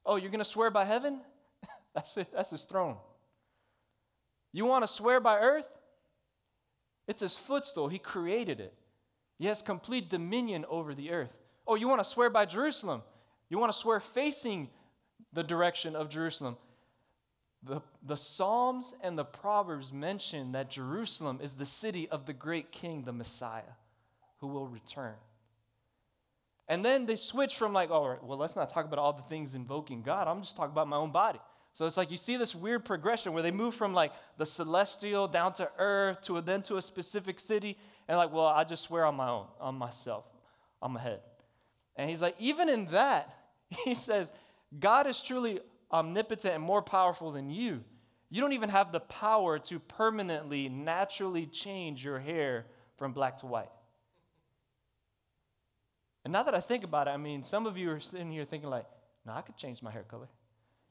Oh, 0.06 0.16
you're 0.16 0.30
going 0.30 0.38
to 0.38 0.44
swear 0.44 0.70
by 0.70 0.86
heaven? 0.86 1.20
that's, 1.94 2.16
it, 2.16 2.28
that's 2.34 2.48
his 2.48 2.64
throne. 2.64 2.96
You 4.54 4.64
want 4.64 4.84
to 4.84 4.88
swear 4.88 5.20
by 5.20 5.38
earth? 5.38 5.68
It's 7.06 7.20
his 7.20 7.36
footstool. 7.36 7.88
He 7.88 7.98
created 7.98 8.58
it. 8.58 8.72
He 9.38 9.44
has 9.48 9.60
complete 9.60 10.08
dominion 10.08 10.64
over 10.70 10.94
the 10.94 11.10
earth. 11.10 11.36
Oh, 11.66 11.74
you 11.74 11.88
want 11.88 12.00
to 12.00 12.08
swear 12.08 12.30
by 12.30 12.46
Jerusalem? 12.46 13.02
You 13.50 13.58
want 13.58 13.70
to 13.70 13.78
swear 13.78 14.00
facing 14.00 14.70
the 15.34 15.42
direction 15.42 15.94
of 15.94 16.08
Jerusalem? 16.08 16.56
The, 17.66 17.80
the 18.02 18.16
Psalms 18.16 18.94
and 19.02 19.18
the 19.18 19.24
Proverbs 19.24 19.92
mention 19.92 20.52
that 20.52 20.70
Jerusalem 20.70 21.38
is 21.42 21.56
the 21.56 21.66
city 21.66 22.08
of 22.08 22.26
the 22.26 22.32
great 22.32 22.70
king, 22.72 23.04
the 23.04 23.12
Messiah, 23.12 23.62
who 24.40 24.48
will 24.48 24.66
return. 24.66 25.14
And 26.68 26.84
then 26.84 27.06
they 27.06 27.16
switch 27.16 27.56
from 27.56 27.72
like, 27.72 27.90
all 27.90 28.08
right, 28.08 28.22
well, 28.22 28.38
let's 28.38 28.56
not 28.56 28.70
talk 28.70 28.84
about 28.84 28.98
all 28.98 29.12
the 29.12 29.22
things 29.22 29.54
invoking 29.54 30.02
God. 30.02 30.28
I'm 30.28 30.40
just 30.40 30.56
talking 30.56 30.72
about 30.72 30.88
my 30.88 30.96
own 30.96 31.10
body. 31.10 31.40
So 31.72 31.86
it's 31.86 31.96
like 31.96 32.10
you 32.10 32.16
see 32.16 32.36
this 32.36 32.54
weird 32.54 32.84
progression 32.84 33.32
where 33.32 33.42
they 33.42 33.50
move 33.50 33.74
from 33.74 33.94
like 33.94 34.12
the 34.38 34.46
celestial 34.46 35.26
down 35.26 35.52
to 35.54 35.68
earth 35.78 36.22
to 36.22 36.40
then 36.40 36.62
to 36.62 36.76
a 36.76 36.82
specific 36.82 37.40
city, 37.40 37.76
and 38.06 38.16
like, 38.16 38.32
well, 38.32 38.46
I 38.46 38.64
just 38.64 38.84
swear 38.84 39.04
on 39.04 39.16
my 39.16 39.28
own, 39.28 39.46
on 39.60 39.74
myself, 39.74 40.24
on 40.80 40.92
my 40.92 41.00
head. 41.00 41.20
And 41.96 42.08
he's 42.08 42.22
like, 42.22 42.36
even 42.38 42.68
in 42.68 42.86
that, 42.86 43.34
he 43.84 43.94
says, 43.94 44.30
God 44.78 45.06
is 45.06 45.20
truly 45.20 45.60
omnipotent 45.94 46.54
and 46.54 46.62
more 46.62 46.82
powerful 46.82 47.32
than 47.32 47.48
you. 47.48 47.82
You 48.28 48.42
don't 48.42 48.52
even 48.52 48.68
have 48.68 48.92
the 48.92 49.00
power 49.00 49.58
to 49.60 49.78
permanently, 49.78 50.68
naturally 50.68 51.46
change 51.46 52.04
your 52.04 52.18
hair 52.18 52.66
from 52.96 53.12
black 53.12 53.38
to 53.38 53.46
white. 53.46 53.70
And 56.24 56.32
now 56.32 56.42
that 56.42 56.54
I 56.54 56.60
think 56.60 56.84
about 56.84 57.06
it, 57.06 57.12
I 57.12 57.16
mean, 57.16 57.42
some 57.42 57.64
of 57.66 57.78
you 57.78 57.90
are 57.92 58.00
sitting 58.00 58.32
here 58.32 58.44
thinking 58.44 58.68
like, 58.68 58.86
no, 59.24 59.32
I 59.32 59.40
could 59.42 59.56
change 59.56 59.82
my 59.82 59.90
hair 59.90 60.02
color. 60.02 60.28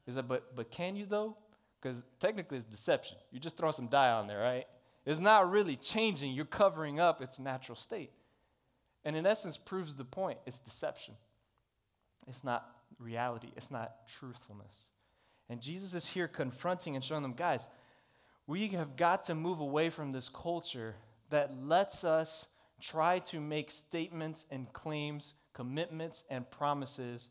Is 0.06 0.16
that, 0.16 0.26
but, 0.26 0.56
but 0.56 0.70
can 0.70 0.96
you 0.96 1.06
though? 1.06 1.36
because 1.84 2.02
technically 2.18 2.56
it's 2.56 2.64
deception. 2.64 3.18
You're 3.30 3.40
just 3.40 3.58
throwing 3.58 3.74
some 3.74 3.88
dye 3.88 4.10
on 4.10 4.26
there, 4.26 4.40
right? 4.40 4.64
It's 5.04 5.20
not 5.20 5.50
really 5.50 5.76
changing, 5.76 6.32
you're 6.32 6.46
covering 6.46 6.98
up 6.98 7.20
its 7.20 7.38
natural 7.38 7.76
state. 7.76 8.10
And 9.04 9.14
in 9.14 9.26
essence, 9.26 9.58
proves 9.58 9.94
the 9.94 10.04
point 10.04 10.38
it's 10.46 10.58
deception. 10.58 11.14
It's 12.26 12.42
not 12.42 12.66
reality, 12.98 13.48
it's 13.54 13.70
not 13.70 14.08
truthfulness. 14.08 14.88
And 15.54 15.62
Jesus 15.62 15.94
is 15.94 16.04
here 16.04 16.26
confronting 16.26 16.96
and 16.96 17.04
showing 17.04 17.22
them, 17.22 17.34
guys, 17.34 17.68
we 18.48 18.66
have 18.70 18.96
got 18.96 19.22
to 19.24 19.36
move 19.36 19.60
away 19.60 19.88
from 19.88 20.10
this 20.10 20.28
culture 20.28 20.96
that 21.30 21.56
lets 21.56 22.02
us 22.02 22.52
try 22.80 23.20
to 23.20 23.38
make 23.40 23.70
statements 23.70 24.46
and 24.50 24.72
claims, 24.72 25.34
commitments 25.52 26.24
and 26.28 26.50
promises 26.50 27.28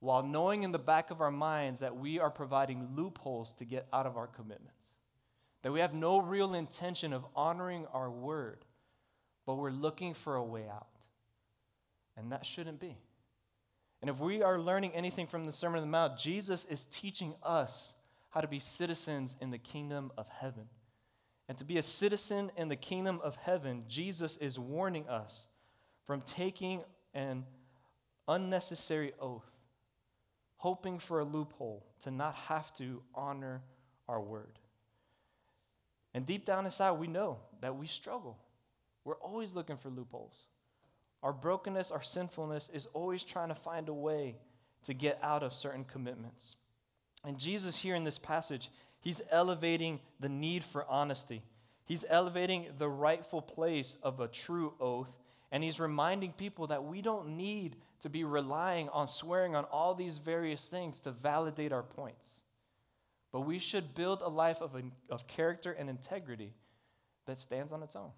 while 0.00 0.22
knowing 0.22 0.62
in 0.62 0.72
the 0.72 0.78
back 0.78 1.10
of 1.10 1.20
our 1.20 1.30
minds 1.30 1.80
that 1.80 1.94
we 1.94 2.18
are 2.18 2.30
providing 2.30 2.88
loopholes 2.96 3.52
to 3.56 3.66
get 3.66 3.86
out 3.92 4.06
of 4.06 4.16
our 4.16 4.28
commitments. 4.28 4.86
That 5.60 5.72
we 5.72 5.80
have 5.80 5.92
no 5.92 6.22
real 6.22 6.54
intention 6.54 7.12
of 7.12 7.26
honoring 7.36 7.84
our 7.92 8.10
word, 8.10 8.64
but 9.44 9.56
we're 9.56 9.68
looking 9.68 10.14
for 10.14 10.36
a 10.36 10.42
way 10.42 10.66
out. 10.70 10.88
And 12.16 12.32
that 12.32 12.46
shouldn't 12.46 12.80
be. 12.80 12.96
And 14.00 14.08
if 14.08 14.20
we 14.20 14.42
are 14.42 14.58
learning 14.58 14.92
anything 14.94 15.26
from 15.26 15.44
the 15.44 15.52
Sermon 15.52 15.78
on 15.78 15.82
the 15.82 15.90
Mount, 15.90 16.18
Jesus 16.18 16.64
is 16.64 16.84
teaching 16.84 17.34
us 17.42 17.94
how 18.30 18.40
to 18.40 18.48
be 18.48 18.60
citizens 18.60 19.36
in 19.40 19.50
the 19.50 19.58
kingdom 19.58 20.12
of 20.16 20.28
heaven. 20.28 20.68
And 21.48 21.56
to 21.58 21.64
be 21.64 21.78
a 21.78 21.82
citizen 21.82 22.50
in 22.56 22.68
the 22.68 22.76
kingdom 22.76 23.20
of 23.24 23.36
heaven, 23.36 23.84
Jesus 23.88 24.36
is 24.36 24.58
warning 24.58 25.08
us 25.08 25.46
from 26.06 26.20
taking 26.20 26.82
an 27.14 27.44
unnecessary 28.28 29.12
oath 29.20 29.50
hoping 30.58 30.98
for 30.98 31.20
a 31.20 31.24
loophole 31.24 31.86
to 32.00 32.10
not 32.10 32.34
have 32.34 32.72
to 32.74 33.00
honor 33.14 33.62
our 34.08 34.20
word. 34.20 34.58
And 36.12 36.26
deep 36.26 36.44
down 36.44 36.64
inside, 36.64 36.92
we 36.92 37.06
know 37.06 37.38
that 37.60 37.76
we 37.76 37.86
struggle. 37.86 38.38
We're 39.04 39.16
always 39.16 39.54
looking 39.54 39.76
for 39.76 39.88
loopholes. 39.88 40.46
Our 41.22 41.32
brokenness, 41.32 41.90
our 41.90 42.02
sinfulness 42.02 42.70
is 42.72 42.86
always 42.94 43.24
trying 43.24 43.48
to 43.48 43.54
find 43.54 43.88
a 43.88 43.94
way 43.94 44.36
to 44.84 44.94
get 44.94 45.18
out 45.22 45.42
of 45.42 45.52
certain 45.52 45.84
commitments. 45.84 46.56
And 47.24 47.38
Jesus, 47.38 47.76
here 47.76 47.96
in 47.96 48.04
this 48.04 48.18
passage, 48.18 48.70
he's 49.00 49.22
elevating 49.30 50.00
the 50.20 50.28
need 50.28 50.64
for 50.64 50.86
honesty. 50.88 51.42
He's 51.84 52.04
elevating 52.08 52.66
the 52.78 52.88
rightful 52.88 53.42
place 53.42 53.96
of 54.02 54.20
a 54.20 54.28
true 54.28 54.74
oath. 54.80 55.18
And 55.50 55.64
he's 55.64 55.80
reminding 55.80 56.32
people 56.32 56.68
that 56.68 56.84
we 56.84 57.02
don't 57.02 57.36
need 57.36 57.76
to 58.02 58.08
be 58.08 58.22
relying 58.22 58.88
on 58.90 59.08
swearing 59.08 59.56
on 59.56 59.64
all 59.64 59.94
these 59.94 60.18
various 60.18 60.68
things 60.68 61.00
to 61.00 61.10
validate 61.10 61.72
our 61.72 61.82
points. 61.82 62.42
But 63.32 63.40
we 63.40 63.58
should 63.58 63.94
build 63.94 64.22
a 64.22 64.28
life 64.28 64.60
of, 64.60 64.80
of 65.10 65.26
character 65.26 65.72
and 65.72 65.90
integrity 65.90 66.52
that 67.26 67.38
stands 67.38 67.72
on 67.72 67.82
its 67.82 67.96
own. 67.96 68.10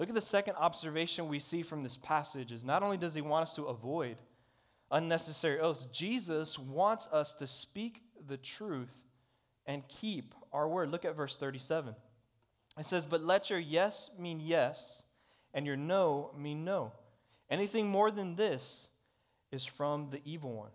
Look 0.00 0.08
at 0.08 0.14
the 0.14 0.22
second 0.22 0.56
observation 0.56 1.28
we 1.28 1.40
see 1.40 1.60
from 1.60 1.82
this 1.82 1.98
passage 1.98 2.52
is 2.52 2.64
not 2.64 2.82
only 2.82 2.96
does 2.96 3.14
he 3.14 3.20
want 3.20 3.42
us 3.42 3.56
to 3.56 3.64
avoid 3.64 4.16
unnecessary 4.90 5.60
oaths, 5.60 5.84
Jesus 5.92 6.58
wants 6.58 7.12
us 7.12 7.34
to 7.34 7.46
speak 7.46 8.00
the 8.26 8.38
truth 8.38 9.04
and 9.66 9.86
keep 9.88 10.34
our 10.54 10.66
word. 10.66 10.90
Look 10.90 11.04
at 11.04 11.16
verse 11.16 11.36
37. 11.36 11.94
It 12.78 12.86
says, 12.86 13.04
But 13.04 13.22
let 13.22 13.50
your 13.50 13.58
yes 13.58 14.16
mean 14.18 14.40
yes, 14.42 15.04
and 15.52 15.66
your 15.66 15.76
no 15.76 16.30
mean 16.34 16.64
no. 16.64 16.92
Anything 17.50 17.86
more 17.86 18.10
than 18.10 18.36
this 18.36 18.88
is 19.52 19.66
from 19.66 20.08
the 20.08 20.22
evil 20.24 20.54
one. 20.54 20.70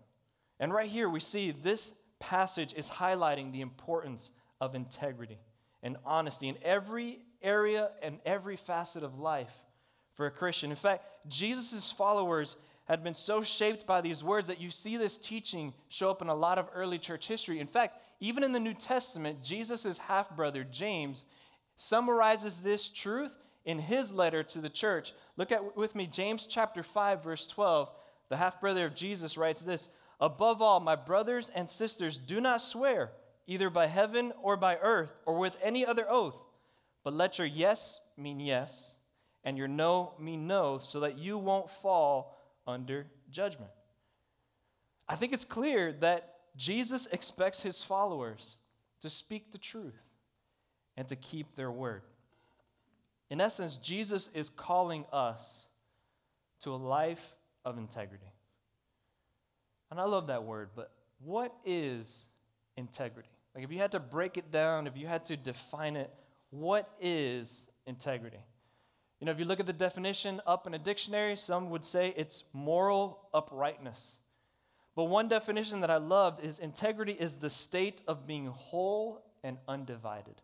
And 0.60 0.72
right 0.72 0.88
here, 0.88 1.08
we 1.08 1.18
see 1.18 1.50
this 1.50 2.10
passage 2.20 2.72
is 2.74 2.88
highlighting 2.88 3.50
the 3.50 3.60
importance 3.60 4.30
of 4.60 4.76
integrity 4.76 5.38
and 5.82 5.96
honesty 6.04 6.48
in 6.48 6.56
every 6.62 7.18
area 7.46 7.90
and 8.02 8.18
every 8.26 8.56
facet 8.56 9.02
of 9.02 9.18
life 9.18 9.62
for 10.12 10.26
a 10.26 10.30
Christian. 10.30 10.70
In 10.70 10.76
fact, 10.76 11.04
Jesus' 11.28 11.90
followers 11.90 12.56
had 12.84 13.02
been 13.02 13.14
so 13.14 13.42
shaped 13.42 13.86
by 13.86 14.00
these 14.00 14.22
words 14.22 14.48
that 14.48 14.60
you 14.60 14.70
see 14.70 14.96
this 14.96 15.18
teaching 15.18 15.72
show 15.88 16.10
up 16.10 16.20
in 16.20 16.28
a 16.28 16.34
lot 16.34 16.58
of 16.58 16.68
early 16.74 16.98
church 16.98 17.26
history. 17.26 17.58
In 17.58 17.66
fact, 17.66 17.98
even 18.20 18.44
in 18.44 18.52
the 18.52 18.60
New 18.60 18.74
Testament, 18.74 19.42
Jesus' 19.42 19.98
half 19.98 20.34
brother, 20.36 20.64
James, 20.64 21.24
summarizes 21.76 22.62
this 22.62 22.88
truth 22.88 23.36
in 23.64 23.78
his 23.78 24.12
letter 24.12 24.42
to 24.42 24.60
the 24.60 24.68
church. 24.68 25.12
Look 25.36 25.52
at 25.52 25.76
with 25.76 25.94
me 25.94 26.06
James 26.06 26.46
chapter 26.46 26.82
5 26.82 27.24
verse 27.24 27.46
12 27.46 27.90
the 28.28 28.36
half 28.36 28.60
brother 28.60 28.86
of 28.86 28.94
Jesus, 28.94 29.38
writes 29.38 29.62
this 29.62 29.92
Above 30.20 30.62
all, 30.62 30.80
my 30.80 30.96
brothers 30.96 31.50
and 31.50 31.68
sisters, 31.68 32.16
do 32.16 32.40
not 32.40 32.62
swear, 32.62 33.12
either 33.46 33.70
by 33.70 33.86
heaven 33.86 34.32
or 34.42 34.56
by 34.56 34.76
earth 34.76 35.14
or 35.26 35.38
with 35.38 35.56
any 35.62 35.84
other 35.84 36.06
oath, 36.08 36.38
but 37.06 37.14
let 37.14 37.38
your 37.38 37.46
yes 37.46 38.00
mean 38.16 38.40
yes 38.40 38.98
and 39.44 39.56
your 39.56 39.68
no 39.68 40.14
mean 40.18 40.48
no, 40.48 40.76
so 40.76 40.98
that 40.98 41.16
you 41.16 41.38
won't 41.38 41.70
fall 41.70 42.36
under 42.66 43.06
judgment. 43.30 43.70
I 45.08 45.14
think 45.14 45.32
it's 45.32 45.44
clear 45.44 45.92
that 46.00 46.34
Jesus 46.56 47.06
expects 47.06 47.62
his 47.62 47.84
followers 47.84 48.56
to 49.02 49.08
speak 49.08 49.52
the 49.52 49.58
truth 49.58 50.02
and 50.96 51.06
to 51.06 51.14
keep 51.14 51.54
their 51.54 51.70
word. 51.70 52.02
In 53.30 53.40
essence, 53.40 53.78
Jesus 53.78 54.28
is 54.34 54.48
calling 54.48 55.04
us 55.12 55.68
to 56.62 56.70
a 56.70 56.74
life 56.74 57.36
of 57.64 57.78
integrity. 57.78 58.32
And 59.92 60.00
I 60.00 60.06
love 60.06 60.26
that 60.26 60.42
word, 60.42 60.70
but 60.74 60.90
what 61.24 61.54
is 61.64 62.30
integrity? 62.76 63.28
Like, 63.54 63.62
if 63.62 63.70
you 63.70 63.78
had 63.78 63.92
to 63.92 64.00
break 64.00 64.36
it 64.36 64.50
down, 64.50 64.88
if 64.88 64.96
you 64.96 65.06
had 65.06 65.24
to 65.26 65.36
define 65.36 65.94
it, 65.94 66.10
what 66.50 66.90
is 67.00 67.70
integrity? 67.86 68.38
You 69.20 69.26
know, 69.26 69.32
if 69.32 69.38
you 69.38 69.44
look 69.46 69.60
at 69.60 69.66
the 69.66 69.72
definition 69.72 70.40
up 70.46 70.66
in 70.66 70.74
a 70.74 70.78
dictionary, 70.78 71.36
some 71.36 71.70
would 71.70 71.84
say 71.84 72.12
it's 72.16 72.44
moral 72.52 73.28
uprightness. 73.32 74.18
But 74.94 75.04
one 75.04 75.28
definition 75.28 75.80
that 75.80 75.90
I 75.90 75.96
loved 75.96 76.44
is 76.44 76.58
integrity 76.58 77.12
is 77.12 77.38
the 77.38 77.50
state 77.50 78.02
of 78.06 78.26
being 78.26 78.46
whole 78.46 79.22
and 79.42 79.58
undivided. 79.68 80.40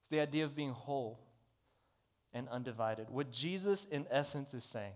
It's 0.00 0.10
the 0.10 0.20
idea 0.20 0.44
of 0.44 0.54
being 0.54 0.70
whole 0.70 1.20
and 2.32 2.48
undivided. 2.48 3.08
What 3.10 3.32
Jesus, 3.32 3.88
in 3.88 4.06
essence, 4.10 4.54
is 4.54 4.64
saying 4.64 4.92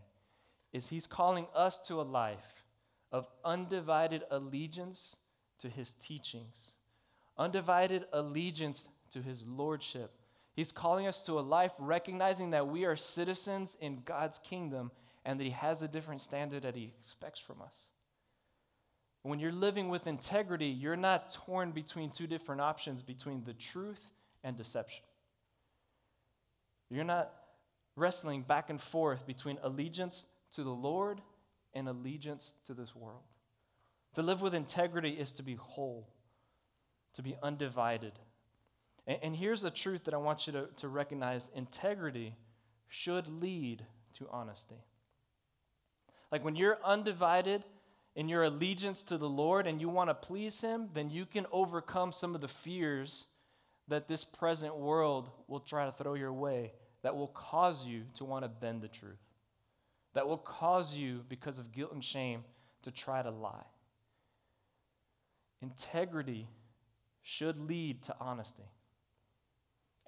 is 0.73 0.89
he's 0.89 1.07
calling 1.07 1.47
us 1.55 1.79
to 1.89 2.01
a 2.01 2.03
life 2.03 2.65
of 3.11 3.29
undivided 3.45 4.23
allegiance 4.31 5.17
to 5.59 5.69
his 5.69 5.93
teachings, 5.95 6.77
undivided 7.37 8.05
allegiance 8.13 8.89
to 9.11 9.23
his 9.23 9.47
lordship. 9.47 10.13
He's 10.55 10.73
calling 10.73 11.07
us 11.07 11.25
to 11.27 11.39
a 11.39 11.41
life 11.41 11.73
recognizing 11.79 12.51
that 12.51 12.69
we 12.69 12.85
are 12.85 12.97
citizens 12.97 13.77
in 13.81 14.03
God's 14.05 14.39
kingdom 14.39 14.91
and 15.25 15.39
that 15.39 15.45
he 15.45 15.51
has 15.51 15.83
a 15.83 15.89
different 15.89 16.21
standard 16.21 16.63
that 16.63 16.77
he 16.77 16.93
expects 16.99 17.41
from 17.41 17.63
us. 17.63 17.91
When 19.23 19.39
you're 19.39 19.53
living 19.53 19.91
with 19.91 20.07
integrity, 20.07 20.67
you're 20.67 20.97
not 20.97 21.31
torn 21.31 21.73
between 21.73 22.11
two 22.11 22.27
different 22.27 22.61
options 22.61 23.03
between 23.03 23.45
the 23.45 23.53
truth 23.53 24.13
and 24.43 24.57
deception. 24.57 25.05
You're 26.89 27.05
not 27.05 27.31
wrestling 27.97 28.43
back 28.43 28.71
and 28.71 28.81
forth 28.81 29.27
between 29.27 29.59
allegiance 29.63 30.27
to 30.53 30.63
the 30.63 30.71
Lord 30.71 31.21
and 31.75 31.87
allegiance 31.87 32.55
to 32.67 32.75
this 32.75 32.97
world. 32.97 33.23
To 34.15 34.23
live 34.23 34.43
with 34.43 34.55
integrity 34.55 35.11
is 35.11 35.33
to 35.35 35.43
be 35.43 35.55
whole, 35.55 36.09
to 37.15 37.23
be 37.23 37.37
undivided. 37.43 38.13
And, 39.07 39.19
and 39.23 39.37
here's 39.37 39.63
the 39.63 39.71
truth 39.71 40.05
that 40.05 40.15
I 40.15 40.19
want 40.19 40.47
you 40.47 40.53
to, 40.55 40.69
to 40.77 40.89
recognize 40.89 41.51
integrity 41.55 42.35
should 42.89 43.29
lead 43.29 43.85
to 44.15 44.27
honesty. 44.31 44.83
Like 46.33 46.45
when 46.45 46.57
you're 46.57 46.79
undivided 46.85 47.65
in 48.15 48.29
your 48.29 48.43
allegiance 48.43 49.03
to 49.05 49.19
the 49.19 49.29
Lord 49.29 49.67
and 49.67 49.81
you 49.81 49.89
want 49.89 50.11
to 50.11 50.15
please 50.15 50.61
Him, 50.61 50.89
then 50.95 51.11
you 51.11 51.27
can 51.27 51.47
overcome 51.53 52.13
some 52.13 52.35
of 52.35 52.41
the 52.41 52.49
fears 52.49 53.27
that 53.89 54.09
this 54.09 54.25
present 54.25 54.77
world 54.77 55.31
will 55.49 55.61
try 55.61 55.85
to 55.85 55.93
throw 55.93 56.15
your 56.15 56.33
way 56.33 56.73
that 57.03 57.17
will 57.17 57.29
cause 57.29 57.87
you 57.87 58.03
to 58.15 58.25
want 58.25 58.45
to 58.45 58.49
bend 58.49 58.83
the 58.83 58.89
truth 58.89 59.19
that 60.15 60.27
will 60.27 60.39
cause 60.39 60.97
you, 60.97 61.25
because 61.29 61.59
of 61.59 61.73
guilt 61.73 61.93
and 61.93 62.05
shame, 62.05 62.45
to 62.83 62.91
try 62.91 63.23
to 63.23 63.31
lie. 63.31 63.65
Integrity 65.63 66.49
should 67.23 67.59
lead 67.59 68.03
to 68.05 68.17
honesty. 68.19 68.65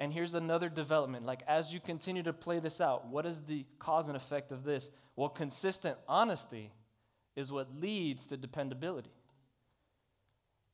And 0.02 0.12
here's 0.12 0.34
another 0.34 0.68
development. 0.68 1.24
Like, 1.24 1.44
as 1.46 1.72
you 1.72 1.78
continue 1.78 2.24
to 2.24 2.32
play 2.32 2.58
this 2.58 2.80
out, 2.80 3.06
what 3.06 3.24
is 3.24 3.42
the 3.42 3.64
cause 3.78 4.08
and 4.08 4.16
effect 4.16 4.50
of 4.50 4.64
this? 4.64 4.90
Well, 5.14 5.28
consistent 5.28 5.96
honesty 6.08 6.72
is 7.36 7.52
what 7.52 7.78
leads 7.80 8.26
to 8.26 8.36
dependability. 8.36 9.12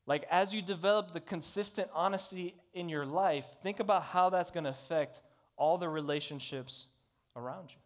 Like, 0.07 0.25
as 0.31 0.51
you 0.51 0.63
develop 0.63 1.13
the 1.13 1.19
consistent 1.19 1.89
honesty 1.93 2.55
in 2.73 2.89
your 2.89 3.05
life, 3.05 3.45
think 3.61 3.79
about 3.79 4.01
how 4.01 4.31
that's 4.31 4.49
going 4.49 4.63
to 4.63 4.71
affect 4.71 5.21
all 5.57 5.77
the 5.77 5.89
relationships 5.89 6.87
around 7.35 7.69
you. 7.69 7.77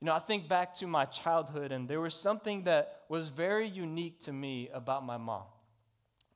You 0.00 0.06
know, 0.06 0.14
I 0.14 0.20
think 0.20 0.46
back 0.46 0.74
to 0.74 0.86
my 0.86 1.06
childhood, 1.06 1.72
and 1.72 1.88
there 1.88 2.00
was 2.00 2.14
something 2.14 2.62
that 2.62 3.00
was 3.08 3.30
very 3.30 3.66
unique 3.66 4.20
to 4.20 4.32
me 4.32 4.68
about 4.72 5.04
my 5.04 5.16
mom. 5.16 5.46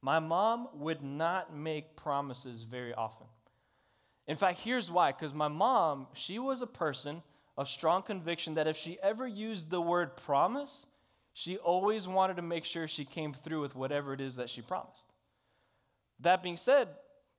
My 0.03 0.19
mom 0.19 0.67
would 0.75 1.01
not 1.01 1.55
make 1.55 1.95
promises 1.95 2.63
very 2.65 2.93
often. 2.93 3.29
In 4.27 4.37
fact, 4.37 4.61
here's 4.61 4.91
why 4.91 5.13
because 5.13 5.35
my 5.35 5.49
mom, 5.49 6.07
she 6.15 6.39
was 6.39 6.63
a 6.63 6.67
person 6.67 7.23
of 7.57 7.69
strong 7.69 8.03
conviction 8.03 8.55
that 8.55 8.67
if 8.67 8.77
she 8.77 8.99
ever 9.03 9.27
used 9.27 9.71
the 9.71 9.81
word 9.81 10.17
promise, 10.17 10.87
she 11.35 11.59
always 11.59 12.09
wanted 12.09 12.37
to 12.37 12.43
make 12.43 12.65
sure 12.65 12.89
she 12.89 13.05
came 13.05 13.33
through 13.33 13.61
with 13.61 13.77
whatever 13.77 14.13
it 14.13 14.21
is 14.21 14.37
that 14.37 14.51
she 14.51 14.63
promised. 14.63 15.13
That 16.21 16.43
being 16.43 16.57
said, 16.57 16.89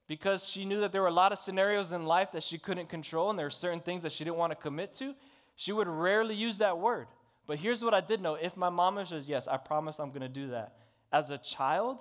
because 0.07 0.47
she 0.47 0.65
knew 0.65 0.81
that 0.81 0.91
there 0.91 1.01
were 1.01 1.07
a 1.07 1.11
lot 1.11 1.31
of 1.31 1.39
scenarios 1.39 1.91
in 1.91 2.05
life 2.05 2.31
that 2.33 2.43
she 2.43 2.57
couldn't 2.57 2.89
control 2.89 3.29
and 3.29 3.39
there 3.39 3.45
were 3.45 3.51
certain 3.51 3.79
things 3.79 4.03
that 4.03 4.11
she 4.11 4.23
didn't 4.23 4.37
want 4.37 4.51
to 4.51 4.55
commit 4.55 4.93
to, 4.93 5.15
she 5.55 5.71
would 5.71 5.87
rarely 5.87 6.35
use 6.35 6.59
that 6.59 6.77
word. 6.77 7.07
But 7.47 7.59
here's 7.59 7.83
what 7.83 7.93
I 7.93 8.01
did 8.01 8.21
know 8.21 8.35
if 8.35 8.57
my 8.57 8.69
mom 8.69 9.03
says, 9.05 9.29
Yes, 9.29 9.47
I 9.47 9.57
promise 9.57 9.99
I'm 9.99 10.09
going 10.09 10.21
to 10.21 10.29
do 10.29 10.49
that. 10.49 10.75
As 11.11 11.29
a 11.29 11.37
child, 11.37 11.97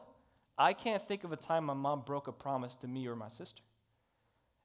I 0.59 0.73
can't 0.73 1.03
think 1.03 1.25
of 1.25 1.33
a 1.33 1.37
time 1.37 1.65
my 1.65 1.75
mom 1.75 2.03
broke 2.03 2.29
a 2.29 2.33
promise 2.33 2.77
to 2.77 2.89
me 2.89 3.07
or 3.07 3.17
my 3.17 3.29
sister. 3.29 3.63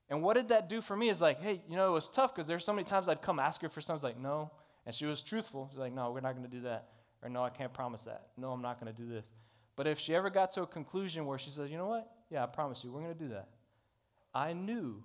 And 0.10 0.24
what 0.24 0.36
did 0.36 0.50
that 0.50 0.70
do 0.70 0.82
for 0.82 0.96
me? 0.96 1.10
Is 1.10 1.22
like, 1.22 1.42
hey, 1.42 1.62
you 1.70 1.75
know, 1.75 1.88
it 1.89 1.94
was 1.94 2.10
tough 2.10 2.34
because 2.34 2.48
there's 2.48 2.66
so 2.66 2.74
many 2.74 2.84
times 2.84 3.08
I'd 3.08 3.22
come 3.22 3.39
ask 3.39 3.62
her 3.62 3.70
for 3.70 3.82
something. 3.82 4.10
Like, 4.10 4.20
no. 4.20 4.51
And 4.86 4.96
she 4.96 5.06
was 5.06 5.22
truthful. 5.22 5.68
She's 5.72 5.80
like, 5.80 5.94
no, 5.94 6.12
we're 6.12 6.22
not 6.22 6.36
going 6.36 6.50
to 6.50 6.56
do 6.56 6.62
that. 6.62 6.89
Or 7.22 7.30
no, 7.30 7.44
I 7.44 7.50
can't 7.50 7.74
promise 7.74 8.04
that. 8.04 8.30
No, 8.38 8.51
I'm 8.51 8.62
not 8.62 8.80
going 8.80 8.94
to 8.94 9.01
do 9.01 9.08
this. 9.08 9.32
But 9.75 9.88
if 9.88 10.00
she 10.00 10.16
ever 10.16 10.30
got 10.30 10.51
to 10.51 10.63
a 10.63 10.68
conclusion 10.68 11.25
where 11.25 11.38
she 11.38 11.51
says, 11.51 11.70
you 11.70 11.78
know 11.78 11.88
what? 11.88 12.10
Yeah, 12.30 12.44
I 12.44 12.48
promise 12.48 12.84
you, 12.84 12.92
we're 12.92 13.01
going 13.01 13.13
to 13.13 13.20
do 13.20 13.30
that. 13.30 13.50
I 14.34 14.54
knew 14.54 15.04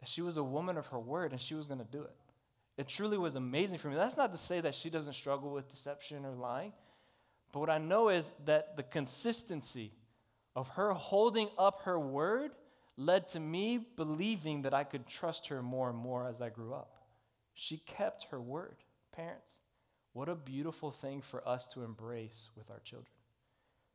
that 0.00 0.08
she 0.08 0.22
was 0.22 0.36
a 0.36 0.44
woman 0.44 0.76
of 0.76 0.86
her 0.88 0.98
word 0.98 1.32
and 1.32 1.40
she 1.40 1.54
was 1.54 1.66
going 1.66 1.80
to 1.80 1.86
do 1.90 2.02
it. 2.02 2.14
It 2.76 2.88
truly 2.88 3.16
was 3.16 3.34
amazing 3.36 3.78
for 3.78 3.88
me. 3.88 3.96
That's 3.96 4.16
not 4.16 4.32
to 4.32 4.38
say 4.38 4.60
that 4.60 4.74
she 4.74 4.90
doesn't 4.90 5.14
struggle 5.14 5.50
with 5.50 5.68
deception 5.68 6.24
or 6.24 6.32
lying. 6.32 6.72
But 7.52 7.60
what 7.60 7.70
I 7.70 7.78
know 7.78 8.10
is 8.10 8.30
that 8.44 8.76
the 8.76 8.82
consistency 8.82 9.92
of 10.54 10.68
her 10.68 10.92
holding 10.92 11.48
up 11.58 11.82
her 11.82 11.98
word 11.98 12.52
led 12.96 13.28
to 13.28 13.40
me 13.40 13.78
believing 13.96 14.62
that 14.62 14.74
I 14.74 14.84
could 14.84 15.06
trust 15.06 15.48
her 15.48 15.62
more 15.62 15.90
and 15.90 15.98
more 15.98 16.26
as 16.26 16.40
I 16.40 16.48
grew 16.48 16.74
up. 16.74 16.96
She 17.54 17.78
kept 17.78 18.26
her 18.30 18.40
word. 18.40 18.76
Parents, 19.12 19.60
what 20.12 20.28
a 20.28 20.34
beautiful 20.34 20.90
thing 20.90 21.20
for 21.20 21.46
us 21.46 21.68
to 21.68 21.82
embrace 21.82 22.50
with 22.56 22.70
our 22.70 22.80
children. 22.80 23.12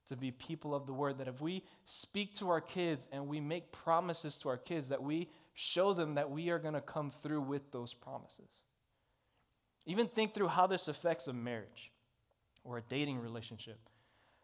To 0.07 0.15
be 0.15 0.31
people 0.31 0.75
of 0.75 0.87
the 0.87 0.93
word, 0.93 1.19
that 1.19 1.27
if 1.27 1.41
we 1.41 1.63
speak 1.85 2.33
to 2.35 2.49
our 2.49 2.61
kids 2.61 3.07
and 3.11 3.27
we 3.27 3.39
make 3.39 3.71
promises 3.71 4.37
to 4.39 4.49
our 4.49 4.57
kids, 4.57 4.89
that 4.89 5.01
we 5.01 5.29
show 5.53 5.93
them 5.93 6.15
that 6.15 6.29
we 6.29 6.49
are 6.49 6.59
going 6.59 6.73
to 6.73 6.81
come 6.81 7.11
through 7.11 7.41
with 7.41 7.71
those 7.71 7.93
promises. 7.93 8.63
Even 9.85 10.07
think 10.07 10.33
through 10.33 10.47
how 10.47 10.67
this 10.67 10.87
affects 10.87 11.27
a 11.27 11.33
marriage 11.33 11.91
or 12.63 12.77
a 12.77 12.83
dating 12.89 13.19
relationship. 13.19 13.79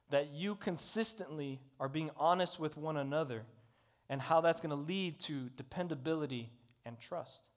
That 0.09 0.29
you 0.33 0.55
consistently 0.55 1.59
are 1.79 1.89
being 1.89 2.11
honest 2.17 2.59
with 2.59 2.77
one 2.77 2.97
another 2.97 3.43
and 4.09 4.21
how 4.21 4.41
that's 4.41 4.61
going 4.61 4.69
to 4.69 4.75
lead 4.75 5.19
to 5.21 5.49
dependability 5.55 6.49
and 6.85 6.99
trust. 6.99 7.49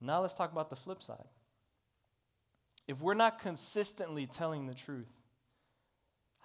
Now 0.00 0.20
let's 0.20 0.36
talk 0.36 0.52
about 0.52 0.70
the 0.70 0.76
flip 0.76 1.02
side. 1.02 1.28
If 2.86 3.00
we're 3.00 3.14
not 3.14 3.40
consistently 3.40 4.26
telling 4.26 4.66
the 4.66 4.74
truth, 4.74 5.10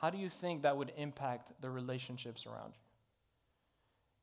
how 0.02 0.10
do 0.10 0.18
you 0.18 0.30
think 0.30 0.64
that 0.64 0.78
would 0.78 0.92
impact 0.98 1.52
the 1.62 1.70
relationships 1.70 2.48
around 2.48 2.74
you? 2.74 2.82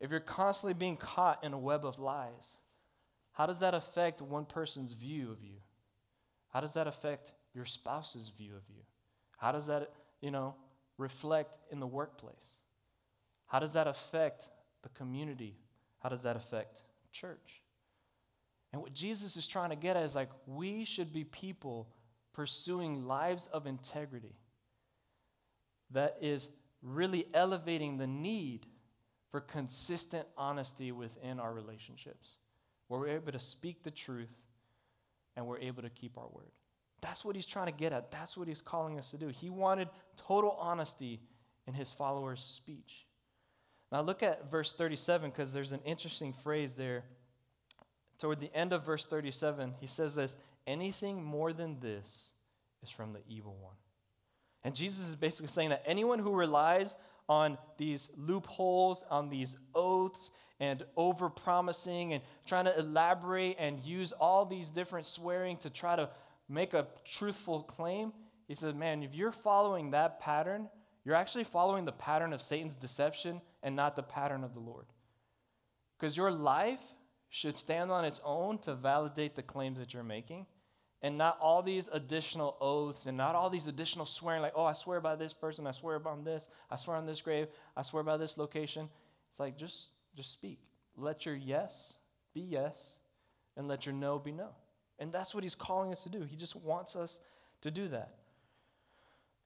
If 0.01 0.11
you're 0.11 0.21
constantly 0.21 0.75
being 0.75 0.97
caught 0.97 1.45
in 1.45 1.53
a 1.53 1.59
web 1.59 1.85
of 1.85 2.01
lies, 2.01 2.57
how 3.33 3.47
does 3.47 3.61
that 3.61 3.75
affect 3.75 4.21
one 4.21 4.45
person's 4.45 4.93
view 4.93 5.31
of 5.31 5.43
you? 5.43 5.57
How 6.49 6.61
does 6.61 6.75
that 6.75 6.89
affect 6.89 7.33
your 7.55 7.65
spouse's 7.65 8.31
view 8.31 8.57
of 8.57 8.63
you? 8.69 8.83
How 9.37 9.53
does 9.53 9.69
that, 9.69 9.93
you 10.21 10.33
know, 10.33 10.57
reflect 10.97 11.59
in 11.71 11.79
the 11.79 11.87
workplace? 11.87 12.59
How 13.49 13.59
does 13.59 13.73
that 13.73 13.87
affect 13.87 14.49
the 14.83 14.89
community? 14.91 15.57
How 16.01 16.09
does 16.09 16.23
that 16.23 16.37
affect 16.37 16.85
church? 17.13 17.63
And 18.73 18.83
what 18.83 18.93
Jesus 18.93 19.37
is 19.37 19.49
trying 19.49 19.71
to 19.71 19.77
get 19.77 19.97
at 19.97 20.05
is 20.05 20.15
like, 20.15 20.29
we 20.47 20.85
should 20.85 21.13
be 21.13 21.25
people 21.25 21.89
pursuing 22.33 23.07
lives 23.07 23.47
of 23.47 23.67
integrity 23.67 24.37
that 25.91 26.19
is 26.21 26.51
really 26.83 27.27
elevating 27.35 27.97
the 27.97 28.07
need 28.07 28.67
for 29.31 29.41
consistent 29.41 30.27
honesty 30.37 30.93
within 30.93 31.41
our 31.41 31.53
relationships, 31.53 32.37
where 32.87 33.01
we're 33.01 33.09
able 33.09 33.33
to 33.33 33.39
speak 33.39 33.83
the 33.83 33.91
truth 33.91 34.29
and 35.37 35.47
we're 35.47 35.59
able 35.59 35.83
to 35.83 35.91
keep 35.91 36.17
our 36.19 36.29
word. 36.29 36.53
That's 37.01 37.25
what 37.25 37.37
he's 37.37 37.47
trying 37.47 37.67
to 37.67 37.73
get 37.73 37.93
at. 37.93 38.11
That's 38.11 38.37
what 38.37 38.49
he's 38.49 38.61
calling 38.61 38.99
us 38.99 39.11
to 39.13 39.17
do. 39.17 39.29
He 39.29 39.51
wanted 39.51 39.89
total 40.17 40.57
honesty 40.61 41.21
in 41.67 41.75
his 41.75 41.93
followers' 41.93 42.41
speech. 42.41 43.07
Now 43.91 44.03
look 44.03 44.23
at 44.23 44.51
verse 44.51 44.73
37 44.73 45.31
because 45.31 45.53
there's 45.53 45.73
an 45.73 45.81
interesting 45.85 46.33
phrase 46.33 46.77
there. 46.77 47.05
Toward 48.19 48.41
the 48.41 48.55
end 48.55 48.73
of 48.73 48.85
verse 48.85 49.07
37, 49.07 49.75
he 49.81 49.87
says 49.87 50.17
this 50.17 50.37
anything 50.67 51.23
more 51.23 51.53
than 51.53 51.81
this 51.81 52.33
is 52.83 52.91
from 52.91 53.13
the 53.13 53.21
evil 53.29 53.57
one. 53.61 53.75
And 54.65 54.75
Jesus 54.75 55.09
is 55.09 55.17
basically 55.17 55.49
saying 55.49 55.71
that 55.71 55.83
anyone 55.87 56.19
who 56.19 56.33
relies 56.33 56.95
on 57.29 57.57
these 57.77 58.11
loopholes, 58.17 59.05
on 59.11 59.29
these 59.29 59.57
oaths, 59.75 60.31
and 60.61 60.85
over 60.97 61.31
promising 61.31 62.13
and 62.13 62.23
trying 62.47 62.65
to 62.65 62.79
elaborate 62.79 63.57
and 63.59 63.81
use 63.81 64.13
all 64.13 64.45
these 64.45 64.71
different 64.71 65.07
swearing 65.07 65.57
to 65.59 65.71
try 65.71 65.95
to 65.95 66.09
make 66.49 66.75
a 66.75 66.87
truthful 67.05 67.63
claim, 67.63 68.13
he 68.49 68.55
says, 68.55 68.75
man, 68.75 69.03
if 69.03 69.15
you're 69.15 69.33
following 69.33 69.93
that 69.93 70.21
pattern, 70.21 70.69
you're 71.05 71.15
actually 71.15 71.45
following 71.45 71.85
the 71.85 71.93
pattern 71.93 72.33
of 72.33 72.43
Satan's 72.43 72.75
deception 72.75 73.41
and 73.69 73.77
not 73.77 73.97
the 73.97 74.03
pattern 74.03 74.45
of 74.45 74.55
the 74.55 74.61
Lord. 74.61 74.87
Because 75.99 76.17
your 76.17 76.31
life 76.31 76.81
should 77.29 77.55
stand 77.55 77.91
on 77.91 78.07
its 78.07 78.19
own 78.25 78.57
to 78.61 78.75
validate 78.75 79.37
the 79.37 79.43
claims 79.43 79.79
that 79.79 79.93
you're 79.93 80.03
making 80.03 80.47
and 81.03 81.19
not 81.19 81.39
all 81.39 81.63
these 81.63 81.89
additional 81.93 82.57
oaths 82.63 83.05
and 83.05 83.15
not 83.15 83.35
all 83.35 83.51
these 83.51 83.67
additional 83.67 84.07
swearing 84.07 84.41
like 84.41 84.55
oh 84.57 84.65
i 84.65 84.73
swear 84.73 84.99
by 84.99 85.15
this 85.15 85.35
person 85.35 85.67
i 85.67 85.71
swear 85.71 85.99
by 85.99 86.15
this 86.25 86.49
i 86.71 86.77
swear 86.77 86.97
on 86.97 87.05
this 87.05 87.21
grave 87.21 87.49
i 87.77 87.83
swear 87.83 88.03
by 88.03 88.17
this 88.17 88.39
location. 88.39 88.89
It's 89.29 89.39
like 89.39 89.59
just 89.59 89.91
just 90.15 90.33
speak. 90.33 90.61
Let 90.97 91.27
your 91.27 91.37
yes 91.37 91.99
be 92.35 92.41
yes 92.41 92.99
and 93.57 93.69
let 93.69 93.85
your 93.85 93.95
no 93.95 94.19
be 94.19 94.33
no. 94.33 94.49
And 94.99 95.13
that's 95.13 95.35
what 95.35 95.45
he's 95.45 95.55
calling 95.55 95.93
us 95.93 96.03
to 96.05 96.09
do. 96.09 96.23
He 96.23 96.35
just 96.35 96.57
wants 96.57 96.97
us 96.97 97.21
to 97.61 97.71
do 97.71 97.89
that. 97.89 98.15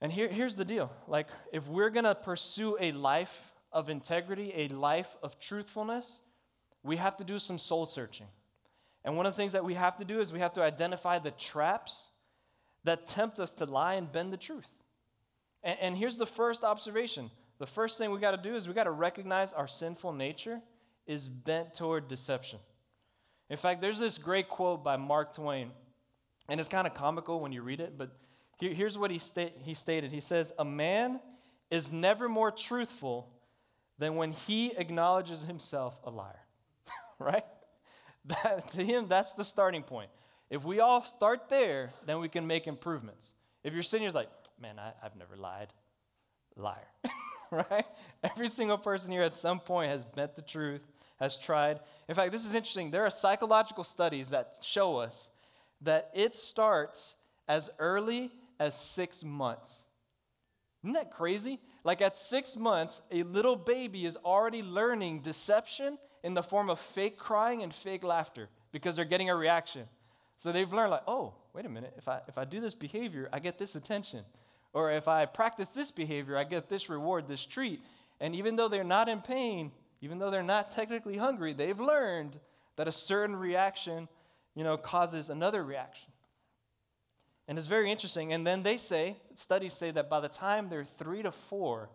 And 0.01 0.11
here, 0.11 0.29
here's 0.29 0.57
the 0.57 0.65
deal. 0.65 0.91
Like 1.07 1.27
if 1.53 1.69
we're 1.69 1.91
to 1.91 2.15
pursue 2.15 2.77
a 2.81 2.93
life 2.93 3.52
of 3.73 3.89
integrity, 3.89 4.53
a 4.55 4.69
life 4.69 5.17
of 5.23 5.39
truthfulness, 5.39 6.23
we 6.83 6.97
have 6.97 7.17
to 7.19 7.25
do 7.25 7.39
some 7.39 7.59
soul 7.59 7.87
searching. 7.87 8.27
And 9.05 9.17
one 9.17 9.27
of 9.27 9.33
the 9.33 9.37
things 9.37 9.53
that 9.53 9.65
we 9.65 9.75
have 9.75 9.97
to 9.99 10.05
do 10.05 10.21
is 10.21 10.33
we 10.33 10.41
have 10.41 10.53
to 10.55 10.63
identify 10.63 11.19
the 11.19 11.31
traps 11.33 12.11
that 12.85 13.07
tempt 13.07 13.41
us 13.41 13.55
to 13.55 13.67
lie 13.67 13.95
and 13.95 14.11
bend 14.11 14.33
the 14.33 14.37
truth. 14.37 14.69
And, 15.63 15.79
and 15.81 15.97
here's 15.97 16.19
the 16.19 16.27
first 16.27 16.65
observation 16.65 17.31
the 17.59 17.67
first 17.67 17.97
thing 17.97 18.11
we 18.11 18.19
got 18.19 18.33
to 18.33 18.49
do 18.49 18.57
is 18.57 18.67
we 18.67 18.75
got 18.75 18.85
to 18.85 18.91
recognize 18.91 19.53
our 19.53 19.69
sinful 19.69 20.13
nature 20.13 20.61
is 21.07 21.29
bent 21.29 21.75
toward 21.75 22.09
deception. 22.09 22.59
In 23.49 23.57
fact, 23.57 23.81
there's 23.81 24.01
this 24.01 24.19
great 24.19 24.49
quote 24.49 24.83
by 24.83 24.97
Mark 24.97 25.33
Twain, 25.33 25.71
and 26.49 26.59
it's 26.59 26.69
kind 26.69 26.89
of 26.89 26.95
comical 26.95 27.39
when 27.39 27.53
you 27.53 27.63
read 27.63 27.81
it, 27.81 27.97
but 27.97 28.11
here, 28.59 28.73
here's 28.73 28.99
what 28.99 29.11
he, 29.11 29.19
sta- 29.19 29.53
he 29.65 29.75
stated 29.75 30.13
He 30.13 30.21
says, 30.21 30.53
A 30.59 30.65
man 30.65 31.21
is 31.71 31.93
never 31.93 32.29
more 32.29 32.51
truthful 32.51 33.32
than 34.03 34.17
when 34.17 34.33
he 34.33 34.73
acknowledges 34.77 35.43
himself 35.43 36.01
a 36.03 36.11
liar. 36.11 36.41
right? 37.21 37.45
That, 38.25 38.69
to 38.73 38.85
him, 38.85 39.07
that's 39.09 39.35
the 39.35 39.45
starting 39.45 39.85
point. 39.85 40.11
If 40.51 40.65
we 40.65 40.81
all 40.81 41.03
start 41.03 41.49
there, 41.49 41.89
then 42.05 42.21
we 42.21 42.29
can 42.29 42.47
make 42.47 42.67
improvements. 42.67 43.35
If 43.63 43.73
you're 43.73 43.85
sitting 43.85 44.05
here 44.05 44.13
like, 44.13 44.29
man, 44.61 44.81
I, 44.81 44.93
I've 45.05 45.15
never 45.15 45.37
lied, 45.37 45.69
liar, 46.57 46.89
right? 47.53 47.87
Every 48.25 48.49
single 48.49 48.77
person 48.77 49.13
here 49.13 49.23
at 49.23 49.35
some 49.35 49.61
point 49.61 49.91
has 49.91 50.05
bent 50.05 50.35
the 50.35 50.43
truth, 50.43 50.85
has 51.21 51.39
tried. 51.39 51.79
In 52.09 52.17
fact, 52.17 52.33
this 52.33 52.45
is 52.45 52.57
interesting. 52.57 52.91
There 52.91 53.07
are 53.07 53.11
psychological 53.11 53.85
studies 53.85 54.31
that 54.31 54.57
show 54.63 54.97
us 54.97 55.31
that 55.81 56.11
it 56.13 56.35
starts 56.35 57.23
as 57.47 57.71
early 57.79 58.33
as 58.59 58.75
six 58.75 59.23
months. 59.23 59.85
Isn't 60.83 60.95
that 60.95 61.13
crazy? 61.13 61.61
Like 61.85 62.01
at 62.01 62.17
six 62.17 62.57
months, 62.57 63.03
a 63.11 63.23
little 63.25 63.57
baby 63.57 64.07
is 64.07 64.17
already 64.25 64.63
learning 64.63 65.21
deception 65.21 65.99
in 66.23 66.35
the 66.35 66.43
form 66.43 66.71
of 66.71 66.79
fake 66.79 67.19
crying 67.19 67.63
and 67.63 67.75
fake 67.75 68.05
laughter 68.05 68.49
because 68.71 68.97
they're 68.97 69.05
getting 69.05 69.31
a 69.31 69.35
reaction. 69.35 69.89
So 70.37 70.53
they've 70.53 70.73
learned, 70.73 70.91
like, 70.91 71.03
oh, 71.07 71.35
wait 71.53 71.67
a 71.67 71.69
minute, 71.69 71.95
if 71.97 72.09
I, 72.09 72.21
if 72.29 72.39
I 72.39 72.45
do 72.45 72.61
this 72.61 72.75
behavior, 72.75 73.29
I 73.33 73.39
get 73.39 73.59
this 73.59 73.75
attention. 73.75 74.25
Or 74.73 74.91
if 74.91 75.09
I 75.09 75.27
practice 75.27 75.73
this 75.73 75.91
behavior, 75.91 76.37
I 76.37 76.45
get 76.45 76.69
this 76.69 76.89
reward, 76.89 77.29
this 77.29 77.45
treat. 77.45 77.81
And 78.21 78.35
even 78.35 78.57
though 78.57 78.69
they're 78.69 78.85
not 78.85 79.09
in 79.09 79.21
pain, 79.21 79.73
even 80.01 80.19
though 80.19 80.31
they're 80.31 80.43
not 80.43 80.73
technically 80.73 81.17
hungry, 81.17 81.53
they've 81.53 81.79
learned 81.79 82.39
that 82.77 82.89
a 82.89 82.93
certain 82.93 83.37
reaction, 83.37 84.09
you 84.55 84.65
know, 84.65 84.77
causes 84.77 85.29
another 85.29 85.63
reaction. 85.63 86.12
And 87.49 87.59
it's 87.59 87.67
very 87.67 87.91
interesting. 87.91 88.33
And 88.33 88.47
then 88.47 88.63
they 88.63 88.77
say, 88.77 89.17
studies 89.35 89.75
say 89.75 89.91
that 89.91 90.09
by 90.09 90.21
the 90.21 90.29
time 90.29 90.69
they're 90.69 90.85
three 90.85 91.23
to 91.23 91.33
four, 91.33 91.91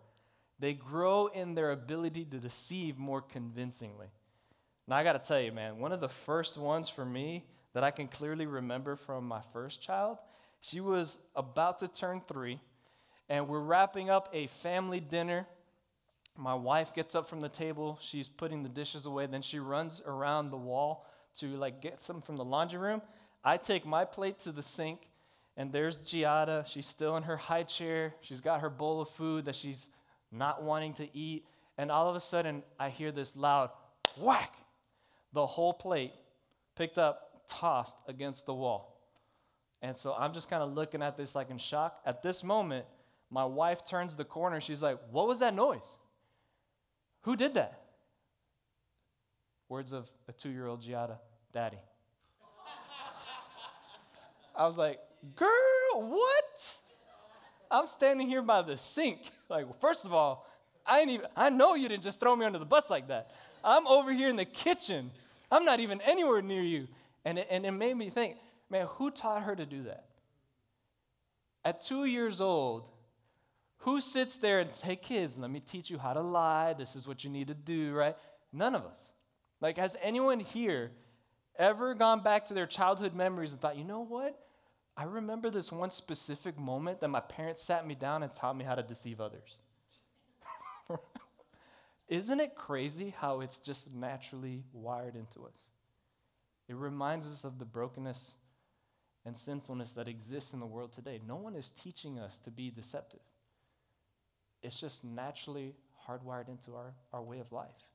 They 0.60 0.74
grow 0.74 1.28
in 1.28 1.54
their 1.54 1.72
ability 1.72 2.26
to 2.26 2.38
deceive 2.38 2.98
more 2.98 3.22
convincingly. 3.22 4.08
Now, 4.88 4.98
I 4.98 5.04
got 5.04 5.22
to 5.22 5.28
tell 5.28 5.40
you, 5.40 5.52
man, 5.52 5.80
one 5.80 5.92
of 5.92 6.02
the 6.02 6.10
first 6.10 6.58
ones 6.58 6.90
for 6.90 7.06
me 7.06 7.46
that 7.74 7.84
I 7.84 7.92
can 7.92 8.08
clearly 8.08 8.46
remember 8.46 8.96
from 8.96 9.28
my 9.28 9.42
first 9.54 9.82
child, 9.82 10.18
she 10.62 10.80
was 10.80 11.20
about 11.36 11.80
to 11.80 11.88
turn 11.88 12.22
three, 12.22 12.60
and 13.30 13.48
we're 13.48 13.60
wrapping 13.60 14.10
up 14.10 14.30
a 14.34 14.48
family 14.48 15.00
dinner. 15.00 15.46
My 16.36 16.56
wife 16.56 16.94
gets 16.94 17.14
up 17.14 17.28
from 17.28 17.42
the 17.42 17.50
table, 17.50 18.00
she's 18.02 18.30
putting 18.30 18.64
the 18.64 18.70
dishes 18.70 19.06
away, 19.06 19.28
then 19.28 19.42
she 19.42 19.60
runs 19.60 20.02
around 20.06 20.50
the 20.50 20.58
wall 20.58 21.06
to 21.36 21.48
like 21.48 21.82
get 21.82 22.02
something 22.02 22.22
from 22.22 22.38
the 22.38 22.46
laundry 22.46 22.80
room. 22.80 23.02
I 23.44 23.58
take 23.58 23.86
my 23.86 24.06
plate 24.06 24.40
to 24.40 24.52
the 24.52 24.64
sink, 24.64 25.08
and 25.58 25.72
there's 25.72 25.98
Giada. 25.98 26.66
She's 26.68 26.86
still 26.86 27.18
in 27.18 27.24
her 27.24 27.36
high 27.36 27.64
chair. 27.64 28.14
She's 28.22 28.40
got 28.40 28.62
her 28.62 28.70
bowl 28.70 29.02
of 29.02 29.10
food 29.10 29.46
that 29.46 29.56
she's 29.56 29.88
not 30.32 30.62
wanting 30.62 30.94
to 30.96 31.18
eat. 31.18 31.46
And 31.80 31.92
all 31.92 32.08
of 32.08 32.16
a 32.16 32.20
sudden, 32.20 32.62
I 32.80 32.90
hear 32.90 33.12
this 33.12 33.36
loud 33.36 33.72
whack. 34.22 34.54
The 35.34 35.46
whole 35.46 35.74
plate 35.74 36.14
picked 36.76 37.00
up, 37.00 37.48
tossed 37.48 37.98
against 38.08 38.46
the 38.46 38.54
wall. 38.54 39.02
And 39.82 39.98
so 39.98 40.16
I'm 40.18 40.34
just 40.34 40.50
kind 40.50 40.62
of 40.62 40.74
looking 40.74 41.02
at 41.02 41.18
this 41.18 41.36
like 41.36 41.50
in 41.50 41.58
shock. 41.58 42.00
At 42.06 42.22
this 42.22 42.44
moment, 42.44 42.86
my 43.32 43.46
wife 43.46 43.86
turns 43.86 44.16
the 44.16 44.26
corner. 44.26 44.62
She's 44.62 44.84
like, 44.84 45.00
What 45.12 45.28
was 45.28 45.40
that 45.40 45.56
noise? 45.56 45.98
Who 47.22 47.36
did 47.36 47.56
that? 47.56 47.82
Words 49.70 49.92
of 49.92 50.10
a 50.28 50.32
two 50.32 50.50
year 50.50 50.68
old 50.68 50.82
Giada, 50.82 51.18
Daddy. 51.52 51.78
I 54.56 54.66
was 54.66 54.78
like, 54.78 55.00
Girl, 55.36 56.10
what? 56.10 56.78
I'm 57.70 57.88
standing 57.88 58.28
here 58.28 58.42
by 58.42 58.62
the 58.62 58.78
sink. 58.78 59.20
Like, 59.50 59.80
first 59.80 60.04
of 60.04 60.14
all, 60.14 60.46
I 60.86 61.00
ain't 61.00 61.10
even, 61.10 61.28
I 61.34 61.50
know 61.50 61.74
you 61.74 61.88
didn't 61.88 62.04
just 62.04 62.20
throw 62.20 62.36
me 62.36 62.46
under 62.46 62.60
the 62.60 62.66
bus 62.66 62.90
like 62.90 63.08
that. 63.08 63.32
I'm 63.64 63.88
over 63.88 64.12
here 64.12 64.28
in 64.28 64.36
the 64.36 64.44
kitchen. 64.44 65.10
I'm 65.50 65.64
not 65.64 65.80
even 65.80 66.02
anywhere 66.02 66.42
near 66.42 66.62
you. 66.62 66.90
And 67.24 67.38
it, 67.38 67.48
and 67.50 67.66
it 67.66 67.72
made 67.72 67.96
me 67.96 68.10
think, 68.10 68.36
man, 68.70 68.88
who 68.96 69.10
taught 69.10 69.44
her 69.44 69.56
to 69.56 69.66
do 69.66 69.84
that? 69.84 70.04
At 71.64 71.80
two 71.80 72.04
years 72.04 72.42
old, 72.42 72.90
who 73.80 74.02
sits 74.02 74.36
there 74.38 74.60
and 74.60 74.70
hey, 74.70 74.98
kids, 74.98 75.38
let 75.38 75.50
me 75.50 75.62
teach 75.62 75.90
you 75.90 75.98
how 75.98 76.12
to 76.12 76.22
lie. 76.22 76.74
This 76.74 76.98
is 76.98 77.08
what 77.08 77.24
you 77.24 77.30
need 77.30 77.48
to 77.48 77.54
do, 77.54 77.94
right? 77.94 78.18
None 78.52 78.76
of 78.76 78.84
us. 78.84 79.14
Like, 79.62 79.78
has 79.78 79.96
anyone 80.04 80.42
here 80.42 80.92
ever 81.58 81.94
gone 81.94 82.22
back 82.22 82.46
to 82.48 82.54
their 82.54 82.68
childhood 82.68 83.16
memories 83.16 83.54
and 83.54 83.62
thought, 83.62 83.78
you 83.78 83.86
know 83.86 84.02
what? 84.02 84.38
I 84.98 85.04
remember 85.04 85.52
this 85.52 85.72
one 85.72 85.92
specific 85.92 86.58
moment 86.58 87.02
that 87.02 87.10
my 87.10 87.20
parents 87.20 87.62
sat 87.62 87.86
me 87.86 87.94
down 87.94 88.24
and 88.24 88.34
taught 88.34 88.58
me 88.58 88.66
how 88.66 88.74
to 88.74 88.82
deceive 88.82 89.22
others. 89.22 89.60
Isn't 92.08 92.40
it 92.40 92.56
crazy 92.56 93.14
how 93.16 93.42
it's 93.42 93.60
just 93.60 93.94
naturally 93.94 94.64
wired 94.74 95.16
into 95.16 95.46
us? 95.46 95.70
It 96.68 96.76
reminds 96.76 97.28
us 97.28 97.44
of 97.44 97.60
the 97.60 97.66
brokenness 97.66 98.36
and 99.24 99.38
sinfulness 99.38 99.94
that 99.94 100.08
exists 100.08 100.54
in 100.54 100.60
the 100.60 100.66
world 100.66 100.94
today. 100.94 101.22
No 101.28 101.36
one 101.36 101.56
is 101.56 101.70
teaching 101.70 102.18
us 102.18 102.40
to 102.40 102.50
be 102.50 102.72
deceptive, 102.72 103.20
it's 104.64 104.80
just 104.80 105.06
naturally 105.06 105.76
hardwired 106.08 106.48
into 106.48 106.74
our, 106.76 106.94
our 107.14 107.22
way 107.22 107.40
of 107.40 107.52
life. 107.52 107.92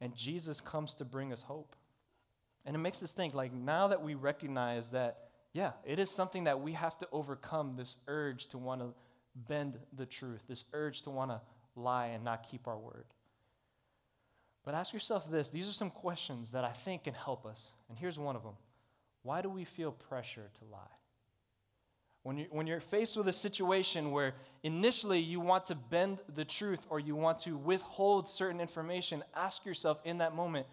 And 0.00 0.16
Jesus 0.16 0.62
comes 0.62 0.94
to 0.94 1.04
bring 1.04 1.30
us 1.30 1.42
hope. 1.42 1.76
And 2.64 2.74
it 2.74 2.78
makes 2.78 3.02
us 3.02 3.12
think 3.12 3.34
like, 3.34 3.52
now 3.52 3.88
that 3.88 4.02
we 4.02 4.14
recognize 4.14 4.92
that 4.92 5.29
yeah, 5.52 5.72
it 5.84 5.98
is 5.98 6.10
something 6.10 6.44
that 6.44 6.60
we 6.60 6.72
have 6.72 6.96
to 6.98 7.08
overcome 7.12 7.74
this 7.76 7.96
urge 8.06 8.46
to 8.48 8.58
want 8.58 8.80
to 8.80 8.94
bend 9.34 9.78
the 9.96 10.06
truth, 10.06 10.44
this 10.48 10.64
urge 10.72 11.02
to 11.02 11.10
want 11.10 11.30
to 11.30 11.40
lie 11.74 12.06
and 12.06 12.24
not 12.24 12.46
keep 12.48 12.68
our 12.68 12.78
word. 12.78 13.06
But 14.64 14.74
ask 14.74 14.92
yourself 14.92 15.30
this 15.30 15.50
these 15.50 15.68
are 15.68 15.72
some 15.72 15.90
questions 15.90 16.52
that 16.52 16.64
I 16.64 16.70
think 16.70 17.04
can 17.04 17.14
help 17.14 17.46
us. 17.46 17.72
And 17.88 17.98
here's 17.98 18.18
one 18.18 18.36
of 18.36 18.42
them 18.42 18.54
Why 19.22 19.42
do 19.42 19.48
we 19.48 19.64
feel 19.64 19.92
pressure 19.92 20.50
to 20.58 20.64
lie? 20.66 20.78
When, 22.22 22.36
you, 22.36 22.46
when 22.50 22.66
you're 22.66 22.80
faced 22.80 23.16
with 23.16 23.28
a 23.28 23.32
situation 23.32 24.10
where 24.10 24.34
initially 24.62 25.20
you 25.20 25.40
want 25.40 25.64
to 25.66 25.74
bend 25.74 26.18
the 26.34 26.44
truth 26.44 26.86
or 26.90 27.00
you 27.00 27.16
want 27.16 27.38
to 27.40 27.56
withhold 27.56 28.28
certain 28.28 28.60
information, 28.60 29.24
ask 29.34 29.64
yourself 29.64 29.98
in 30.04 30.18
that 30.18 30.34
moment, 30.34 30.66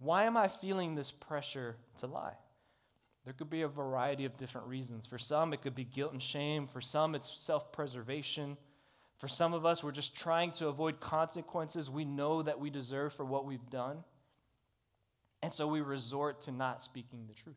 why 0.00 0.24
am 0.24 0.36
I 0.36 0.48
feeling 0.48 0.96
this 0.96 1.12
pressure 1.12 1.76
to 1.98 2.08
lie? 2.08 2.34
There 3.24 3.32
could 3.32 3.50
be 3.50 3.62
a 3.62 3.68
variety 3.68 4.24
of 4.24 4.36
different 4.36 4.66
reasons. 4.66 5.06
For 5.06 5.18
some, 5.18 5.52
it 5.52 5.62
could 5.62 5.74
be 5.74 5.84
guilt 5.84 6.12
and 6.12 6.22
shame. 6.22 6.66
For 6.66 6.80
some, 6.80 7.14
it's 7.14 7.36
self 7.36 7.72
preservation. 7.72 8.56
For 9.18 9.28
some 9.28 9.54
of 9.54 9.64
us, 9.64 9.84
we're 9.84 9.92
just 9.92 10.16
trying 10.16 10.50
to 10.52 10.66
avoid 10.66 10.98
consequences 10.98 11.88
we 11.88 12.04
know 12.04 12.42
that 12.42 12.58
we 12.58 12.70
deserve 12.70 13.12
for 13.12 13.24
what 13.24 13.44
we've 13.44 13.70
done. 13.70 14.02
And 15.42 15.52
so 15.52 15.68
we 15.68 15.80
resort 15.80 16.42
to 16.42 16.52
not 16.52 16.82
speaking 16.82 17.26
the 17.28 17.34
truth. 17.34 17.56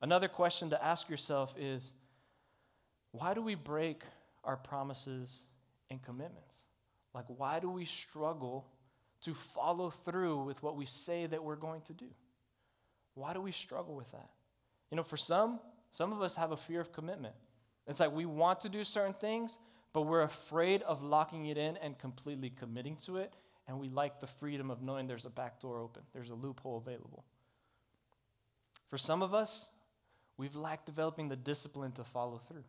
Another 0.00 0.26
question 0.26 0.70
to 0.70 0.84
ask 0.84 1.08
yourself 1.08 1.54
is 1.56 1.94
why 3.12 3.34
do 3.34 3.42
we 3.42 3.54
break 3.54 4.02
our 4.42 4.56
promises 4.56 5.44
and 5.90 6.02
commitments? 6.02 6.56
Like, 7.14 7.26
why 7.28 7.60
do 7.60 7.70
we 7.70 7.84
struggle 7.84 8.66
to 9.20 9.34
follow 9.34 9.90
through 9.90 10.42
with 10.42 10.62
what 10.62 10.76
we 10.76 10.86
say 10.86 11.26
that 11.26 11.44
we're 11.44 11.56
going 11.56 11.82
to 11.82 11.92
do? 11.92 12.06
Why 13.14 13.32
do 13.32 13.40
we 13.40 13.52
struggle 13.52 13.94
with 13.94 14.10
that? 14.12 14.30
You 14.90 14.96
know, 14.96 15.02
for 15.02 15.16
some, 15.16 15.60
some 15.90 16.12
of 16.12 16.22
us 16.22 16.36
have 16.36 16.52
a 16.52 16.56
fear 16.56 16.80
of 16.80 16.92
commitment. 16.92 17.34
It's 17.86 18.00
like 18.00 18.12
we 18.12 18.26
want 18.26 18.60
to 18.60 18.68
do 18.68 18.84
certain 18.84 19.14
things, 19.14 19.58
but 19.92 20.02
we're 20.02 20.22
afraid 20.22 20.82
of 20.82 21.02
locking 21.02 21.46
it 21.46 21.58
in 21.58 21.76
and 21.78 21.98
completely 21.98 22.50
committing 22.50 22.96
to 23.04 23.18
it. 23.18 23.32
And 23.68 23.78
we 23.78 23.88
like 23.88 24.20
the 24.20 24.26
freedom 24.26 24.70
of 24.70 24.82
knowing 24.82 25.06
there's 25.06 25.26
a 25.26 25.30
back 25.30 25.60
door 25.60 25.80
open, 25.80 26.02
there's 26.12 26.30
a 26.30 26.34
loophole 26.34 26.78
available. 26.78 27.24
For 28.90 28.98
some 28.98 29.22
of 29.22 29.34
us, 29.34 29.74
we've 30.36 30.56
lacked 30.56 30.86
developing 30.86 31.28
the 31.28 31.36
discipline 31.36 31.92
to 31.92 32.04
follow 32.04 32.38
through, 32.38 32.64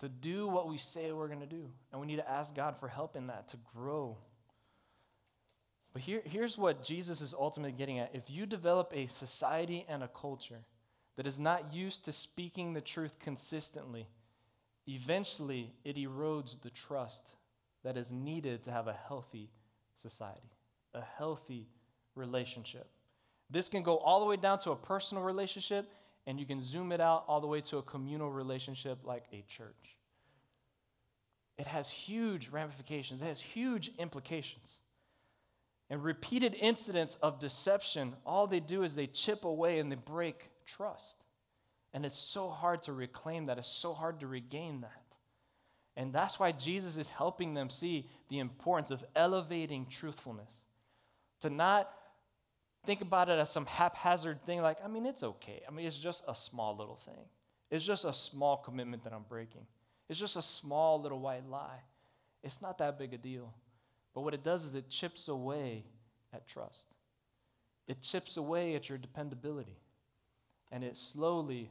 to 0.00 0.08
do 0.08 0.46
what 0.46 0.68
we 0.68 0.78
say 0.78 1.10
we're 1.12 1.28
going 1.28 1.40
to 1.40 1.46
do. 1.46 1.70
And 1.90 2.00
we 2.00 2.06
need 2.06 2.16
to 2.16 2.30
ask 2.30 2.54
God 2.54 2.76
for 2.76 2.88
help 2.88 3.16
in 3.16 3.28
that 3.28 3.48
to 3.48 3.56
grow 3.74 4.18
but 5.94 6.02
here, 6.02 6.22
here's 6.24 6.58
what 6.58 6.82
Jesus 6.82 7.20
is 7.20 7.34
ultimately 7.38 7.72
getting 7.72 8.00
at. 8.00 8.10
If 8.12 8.28
you 8.28 8.46
develop 8.46 8.92
a 8.92 9.06
society 9.06 9.86
and 9.88 10.02
a 10.02 10.08
culture 10.08 10.58
that 11.16 11.26
is 11.26 11.38
not 11.38 11.72
used 11.72 12.04
to 12.04 12.12
speaking 12.12 12.74
the 12.74 12.80
truth 12.80 13.20
consistently, 13.20 14.08
eventually 14.88 15.72
it 15.84 15.96
erodes 15.96 16.60
the 16.60 16.70
trust 16.70 17.36
that 17.84 17.96
is 17.96 18.10
needed 18.10 18.64
to 18.64 18.72
have 18.72 18.88
a 18.88 18.92
healthy 18.92 19.50
society, 19.94 20.50
a 20.94 21.00
healthy 21.00 21.68
relationship. 22.16 22.88
This 23.48 23.68
can 23.68 23.84
go 23.84 23.98
all 23.98 24.18
the 24.18 24.26
way 24.26 24.36
down 24.36 24.58
to 24.60 24.72
a 24.72 24.76
personal 24.76 25.22
relationship, 25.22 25.88
and 26.26 26.40
you 26.40 26.46
can 26.46 26.60
zoom 26.60 26.90
it 26.90 27.00
out 27.00 27.22
all 27.28 27.40
the 27.40 27.46
way 27.46 27.60
to 27.60 27.78
a 27.78 27.82
communal 27.82 28.32
relationship 28.32 28.98
like 29.04 29.26
a 29.32 29.44
church. 29.46 29.96
It 31.56 31.68
has 31.68 31.88
huge 31.88 32.48
ramifications, 32.48 33.22
it 33.22 33.26
has 33.26 33.40
huge 33.40 33.92
implications. 34.00 34.80
And 35.90 36.02
repeated 36.02 36.54
incidents 36.60 37.16
of 37.16 37.38
deception, 37.38 38.14
all 38.24 38.46
they 38.46 38.60
do 38.60 38.82
is 38.82 38.94
they 38.94 39.06
chip 39.06 39.44
away 39.44 39.78
and 39.78 39.92
they 39.92 39.96
break 39.96 40.50
trust. 40.66 41.24
And 41.92 42.04
it's 42.04 42.18
so 42.18 42.48
hard 42.48 42.82
to 42.82 42.92
reclaim 42.92 43.46
that, 43.46 43.58
it's 43.58 43.68
so 43.68 43.92
hard 43.92 44.20
to 44.20 44.26
regain 44.26 44.80
that. 44.80 45.02
And 45.96 46.12
that's 46.12 46.40
why 46.40 46.52
Jesus 46.52 46.96
is 46.96 47.10
helping 47.10 47.54
them 47.54 47.70
see 47.70 48.08
the 48.28 48.40
importance 48.40 48.90
of 48.90 49.04
elevating 49.14 49.86
truthfulness. 49.86 50.64
To 51.42 51.50
not 51.50 51.90
think 52.84 53.00
about 53.00 53.28
it 53.28 53.38
as 53.38 53.50
some 53.50 53.66
haphazard 53.66 54.42
thing, 54.44 54.60
like, 54.60 54.78
I 54.84 54.88
mean, 54.88 55.06
it's 55.06 55.22
okay. 55.22 55.62
I 55.68 55.70
mean, 55.70 55.86
it's 55.86 55.98
just 55.98 56.24
a 56.26 56.34
small 56.34 56.76
little 56.76 56.96
thing. 56.96 57.28
It's 57.70 57.84
just 57.84 58.04
a 58.04 58.12
small 58.12 58.56
commitment 58.56 59.04
that 59.04 59.12
I'm 59.12 59.24
breaking. 59.28 59.66
It's 60.08 60.18
just 60.18 60.36
a 60.36 60.42
small 60.42 61.00
little 61.00 61.20
white 61.20 61.48
lie. 61.48 61.80
It's 62.42 62.60
not 62.60 62.78
that 62.78 62.98
big 62.98 63.14
a 63.14 63.18
deal. 63.18 63.54
But 64.14 64.22
what 64.22 64.34
it 64.34 64.44
does 64.44 64.64
is 64.64 64.74
it 64.74 64.88
chips 64.88 65.28
away 65.28 65.84
at 66.32 66.46
trust. 66.46 66.94
It 67.86 68.00
chips 68.00 68.36
away 68.36 68.74
at 68.74 68.88
your 68.88 68.98
dependability. 68.98 69.76
And 70.70 70.82
it 70.84 70.96
slowly 70.96 71.70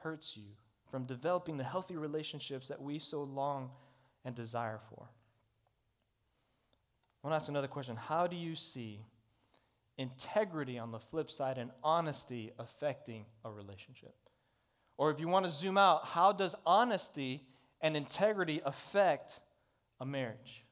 hurts 0.00 0.36
you 0.36 0.44
from 0.90 1.04
developing 1.04 1.56
the 1.56 1.64
healthy 1.64 1.96
relationships 1.96 2.68
that 2.68 2.80
we 2.80 2.98
so 2.98 3.22
long 3.22 3.70
and 4.24 4.34
desire 4.34 4.80
for. 4.88 5.08
I 7.22 7.26
want 7.26 7.32
to 7.32 7.36
ask 7.36 7.48
another 7.48 7.68
question. 7.68 7.96
How 7.96 8.26
do 8.26 8.36
you 8.36 8.54
see 8.54 9.00
integrity 9.98 10.78
on 10.78 10.92
the 10.92 11.00
flip 11.00 11.30
side 11.30 11.58
and 11.58 11.70
honesty 11.82 12.52
affecting 12.58 13.26
a 13.44 13.50
relationship? 13.50 14.14
Or 14.96 15.10
if 15.10 15.20
you 15.20 15.28
want 15.28 15.44
to 15.44 15.50
zoom 15.50 15.76
out, 15.76 16.06
how 16.06 16.32
does 16.32 16.54
honesty 16.64 17.42
and 17.80 17.96
integrity 17.96 18.60
affect 18.64 19.40
a 20.00 20.06
marriage? 20.06 20.64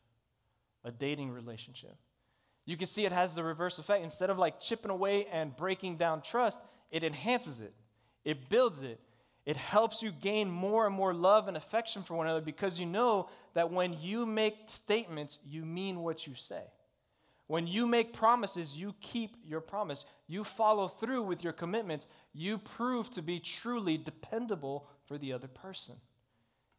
A 0.87 0.91
dating 0.91 1.31
relationship. 1.31 1.95
You 2.65 2.77
can 2.77 2.87
see 2.87 3.05
it 3.05 3.13
has 3.13 3.35
the 3.35 3.43
reverse 3.43 3.79
effect. 3.79 4.03
Instead 4.03 4.31
of 4.31 4.39
like 4.39 4.61
chipping 4.61 4.91
away 4.91 5.27
and 5.27 5.55
breaking 5.55 5.97
down 5.97 6.23
trust, 6.23 6.61
it 6.91 7.05
enhances 7.05 7.61
it, 7.61 7.75
it 8.25 8.49
builds 8.49 8.83
it, 8.83 8.99
It 9.47 9.57
helps 9.57 10.03
you 10.03 10.11
gain 10.11 10.51
more 10.51 10.87
and 10.87 10.95
more 10.95 11.15
love 11.15 11.47
and 11.47 11.57
affection 11.57 12.03
for 12.03 12.17
one 12.17 12.27
another 12.27 12.45
because 12.45 12.81
you 12.81 12.87
know 12.87 13.29
that 13.55 13.71
when 13.71 13.97
you 14.01 14.27
make 14.27 14.57
statements, 14.67 15.39
you 15.49 15.65
mean 15.65 16.01
what 16.01 16.27
you 16.27 16.35
say. 16.35 16.65
When 17.47 17.69
you 17.69 17.87
make 17.87 18.13
promises, 18.13 18.75
you 18.75 18.93
keep 19.01 19.37
your 19.45 19.61
promise. 19.61 20.05
You 20.27 20.43
follow 20.43 20.89
through 20.89 21.23
with 21.23 21.45
your 21.45 21.53
commitments. 21.53 22.09
You 22.35 22.59
prove 22.59 23.09
to 23.11 23.23
be 23.23 23.39
truly 23.39 23.97
dependable 23.97 24.89
for 25.07 25.17
the 25.17 25.33
other 25.33 25.47
person. 25.47 25.95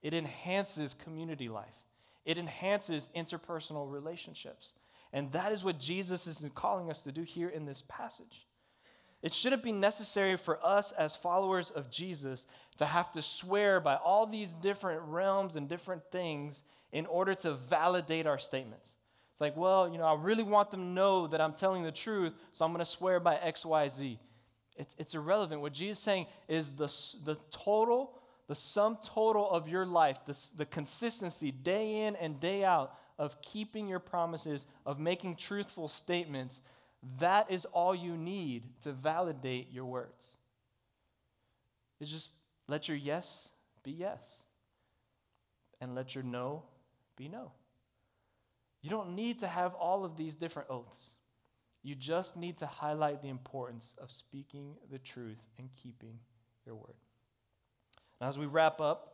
It 0.01 0.13
enhances 0.13 0.93
community 0.93 1.47
life, 1.47 1.86
it 2.27 2.37
enhances 2.37 3.09
interpersonal 3.15 3.91
relationships. 3.91 4.73
And 5.13 5.31
that 5.31 5.51
is 5.53 5.63
what 5.63 5.79
Jesus 5.79 6.27
is 6.27 6.45
calling 6.53 6.91
us 6.91 7.01
to 7.03 7.11
do 7.11 7.23
here 7.23 7.49
in 7.49 7.65
this 7.65 7.81
passage. 7.81 8.45
It 9.23 9.33
shouldn't 9.33 9.63
be 9.63 9.71
necessary 9.71 10.37
for 10.37 10.59
us 10.63 10.91
as 10.91 11.15
followers 11.15 11.71
of 11.71 11.89
Jesus 11.89 12.45
to 12.77 12.85
have 12.85 13.11
to 13.13 13.21
swear 13.21 13.79
by 13.79 13.95
all 13.95 14.27
these 14.27 14.53
different 14.53 15.01
realms 15.03 15.55
and 15.55 15.67
different 15.67 16.03
things 16.11 16.63
in 16.91 17.05
order 17.07 17.33
to 17.33 17.53
validate 17.53 18.27
our 18.27 18.37
statements. 18.37 18.95
It's 19.31 19.41
like, 19.41 19.55
well, 19.55 19.89
you 19.89 19.97
know, 19.97 20.05
I 20.05 20.15
really 20.15 20.43
want 20.43 20.71
them 20.71 20.81
to 20.81 20.85
know 20.87 21.27
that 21.27 21.39
I'm 21.39 21.53
telling 21.53 21.83
the 21.83 21.91
truth, 21.91 22.33
so 22.53 22.65
I'm 22.65 22.71
going 22.71 22.79
to 22.79 22.85
swear 22.85 23.19
by 23.19 23.37
X, 23.37 23.65
Y, 23.65 23.87
Z. 23.87 24.19
It's, 24.75 24.95
it's 24.99 25.15
irrelevant. 25.15 25.61
What 25.61 25.73
Jesus 25.73 25.97
is 25.97 26.03
saying 26.03 26.27
is 26.47 26.71
the, 26.71 26.87
the 27.25 27.39
total, 27.51 28.13
the 28.47 28.55
sum 28.55 28.97
total 29.03 29.49
of 29.49 29.67
your 29.67 29.85
life, 29.85 30.19
the, 30.25 30.39
the 30.57 30.65
consistency 30.65 31.51
day 31.51 32.05
in 32.05 32.15
and 32.15 32.39
day 32.39 32.63
out 32.63 32.97
of 33.19 33.41
keeping 33.41 33.87
your 33.87 33.99
promises, 33.99 34.65
of 34.85 34.99
making 34.99 35.35
truthful 35.35 35.87
statements 35.87 36.61
that 37.19 37.49
is 37.51 37.65
all 37.65 37.95
you 37.95 38.17
need 38.17 38.63
to 38.81 38.91
validate 38.91 39.71
your 39.71 39.85
words. 39.85 40.37
It's 41.99 42.11
just 42.11 42.31
let 42.67 42.87
your 42.87 42.97
yes 42.97 43.49
be 43.83 43.91
yes, 43.91 44.43
and 45.79 45.95
let 45.95 46.15
your 46.15 46.23
no 46.23 46.63
be 47.15 47.27
no. 47.27 47.51
You 48.81 48.89
don't 48.89 49.15
need 49.15 49.39
to 49.39 49.47
have 49.47 49.73
all 49.73 50.05
of 50.05 50.17
these 50.17 50.35
different 50.35 50.69
oaths. 50.69 51.13
You 51.83 51.95
just 51.95 52.37
need 52.37 52.57
to 52.59 52.65
highlight 52.65 53.21
the 53.21 53.29
importance 53.29 53.95
of 54.01 54.11
speaking 54.11 54.75
the 54.91 54.99
truth 54.99 55.47
and 55.57 55.69
keeping 55.81 56.19
your 56.65 56.75
word. 56.75 56.95
Now, 58.19 58.27
as 58.27 58.37
we 58.37 58.45
wrap 58.45 58.81
up, 58.81 59.13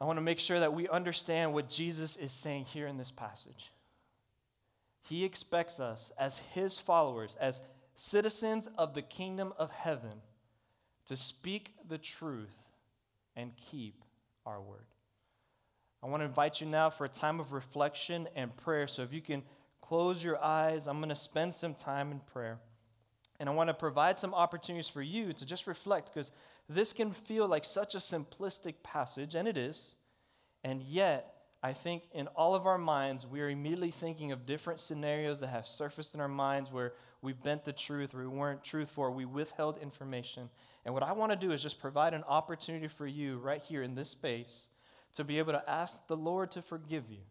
I 0.00 0.04
want 0.04 0.18
to 0.18 0.22
make 0.22 0.38
sure 0.38 0.60
that 0.60 0.74
we 0.74 0.88
understand 0.88 1.54
what 1.54 1.70
Jesus 1.70 2.16
is 2.16 2.32
saying 2.32 2.66
here 2.66 2.86
in 2.86 2.98
this 2.98 3.10
passage. 3.10 3.72
He 5.08 5.24
expects 5.24 5.80
us 5.80 6.12
as 6.18 6.38
his 6.38 6.78
followers, 6.78 7.36
as 7.40 7.62
citizens 7.94 8.68
of 8.78 8.94
the 8.94 9.02
kingdom 9.02 9.52
of 9.58 9.70
heaven, 9.70 10.20
to 11.06 11.16
speak 11.16 11.72
the 11.88 11.98
truth 11.98 12.68
and 13.36 13.56
keep 13.56 14.02
our 14.44 14.60
word. 14.60 14.86
I 16.02 16.08
want 16.08 16.20
to 16.20 16.26
invite 16.26 16.60
you 16.60 16.66
now 16.66 16.90
for 16.90 17.04
a 17.04 17.08
time 17.08 17.40
of 17.40 17.52
reflection 17.52 18.28
and 18.36 18.54
prayer. 18.56 18.86
So 18.86 19.02
if 19.02 19.12
you 19.12 19.20
can 19.20 19.42
close 19.80 20.22
your 20.22 20.42
eyes, 20.42 20.86
I'm 20.86 20.98
going 20.98 21.08
to 21.08 21.14
spend 21.14 21.54
some 21.54 21.74
time 21.74 22.10
in 22.10 22.20
prayer. 22.20 22.58
And 23.38 23.48
I 23.48 23.52
want 23.52 23.68
to 23.68 23.74
provide 23.74 24.18
some 24.18 24.34
opportunities 24.34 24.88
for 24.88 25.02
you 25.02 25.32
to 25.32 25.46
just 25.46 25.66
reflect 25.66 26.12
because 26.12 26.32
this 26.68 26.92
can 26.92 27.12
feel 27.12 27.46
like 27.46 27.64
such 27.64 27.94
a 27.94 27.98
simplistic 27.98 28.82
passage, 28.82 29.34
and 29.34 29.46
it 29.46 29.56
is. 29.56 29.94
And 30.64 30.82
yet, 30.82 31.32
I 31.62 31.72
think 31.72 32.04
in 32.12 32.26
all 32.28 32.54
of 32.54 32.66
our 32.66 32.78
minds, 32.78 33.26
we 33.26 33.40
are 33.40 33.48
immediately 33.48 33.90
thinking 33.90 34.32
of 34.32 34.46
different 34.46 34.80
scenarios 34.80 35.40
that 35.40 35.48
have 35.48 35.66
surfaced 35.66 36.14
in 36.14 36.20
our 36.20 36.28
minds 36.28 36.70
where 36.70 36.94
we 37.22 37.32
bent 37.32 37.64
the 37.64 37.72
truth 37.72 38.14
or 38.14 38.18
we 38.18 38.26
weren't 38.26 38.64
truthful 38.64 39.04
or 39.04 39.10
we 39.10 39.24
withheld 39.24 39.78
information. 39.78 40.48
And 40.84 40.94
what 40.94 41.02
I 41.02 41.12
want 41.12 41.32
to 41.32 41.36
do 41.36 41.52
is 41.52 41.62
just 41.62 41.80
provide 41.80 42.14
an 42.14 42.24
opportunity 42.28 42.88
for 42.88 43.06
you 43.06 43.38
right 43.38 43.62
here 43.62 43.82
in 43.82 43.94
this 43.94 44.10
space 44.10 44.68
to 45.14 45.24
be 45.24 45.38
able 45.38 45.52
to 45.52 45.70
ask 45.70 46.06
the 46.06 46.16
Lord 46.16 46.50
to 46.52 46.62
forgive 46.62 47.10
you 47.10 47.22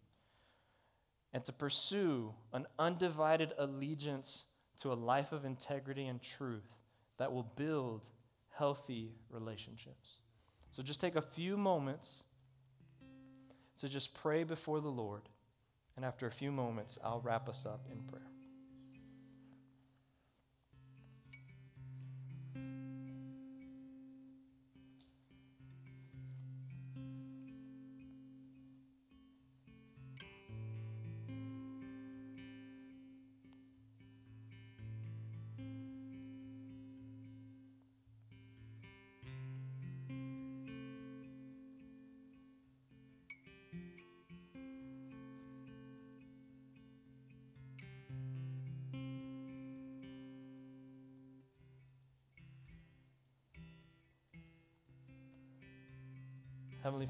and 1.34 1.46
to 1.46 1.54
pursue 1.54 2.34
an 2.52 2.66
undivided 2.80 3.54
allegiance 3.58 4.46
to 4.82 4.92
a 4.92 4.96
life 4.96 5.32
of 5.32 5.46
integrity 5.46 6.08
and 6.08 6.22
truth 6.22 6.78
that 7.18 7.32
will 7.32 7.52
build 7.56 8.10
healthy 8.58 9.12
relationships. 9.30 10.18
So 10.72 10.84
just 10.84 11.02
take 11.02 11.16
a 11.16 11.22
few 11.22 11.58
moments 11.58 12.26
so 13.76 13.88
just 13.88 14.14
pray 14.16 14.44
before 14.44 14.80
the 14.80 14.90
Lord. 14.90 15.24
And 15.96 16.06
after 16.06 16.28
a 16.28 16.32
few 16.32 16.52
moments, 16.52 16.98
I'll 17.04 17.22
wrap 17.22 17.48
us 17.48 17.66
up 17.66 17.86
in 17.92 18.02
prayer. 18.04 18.35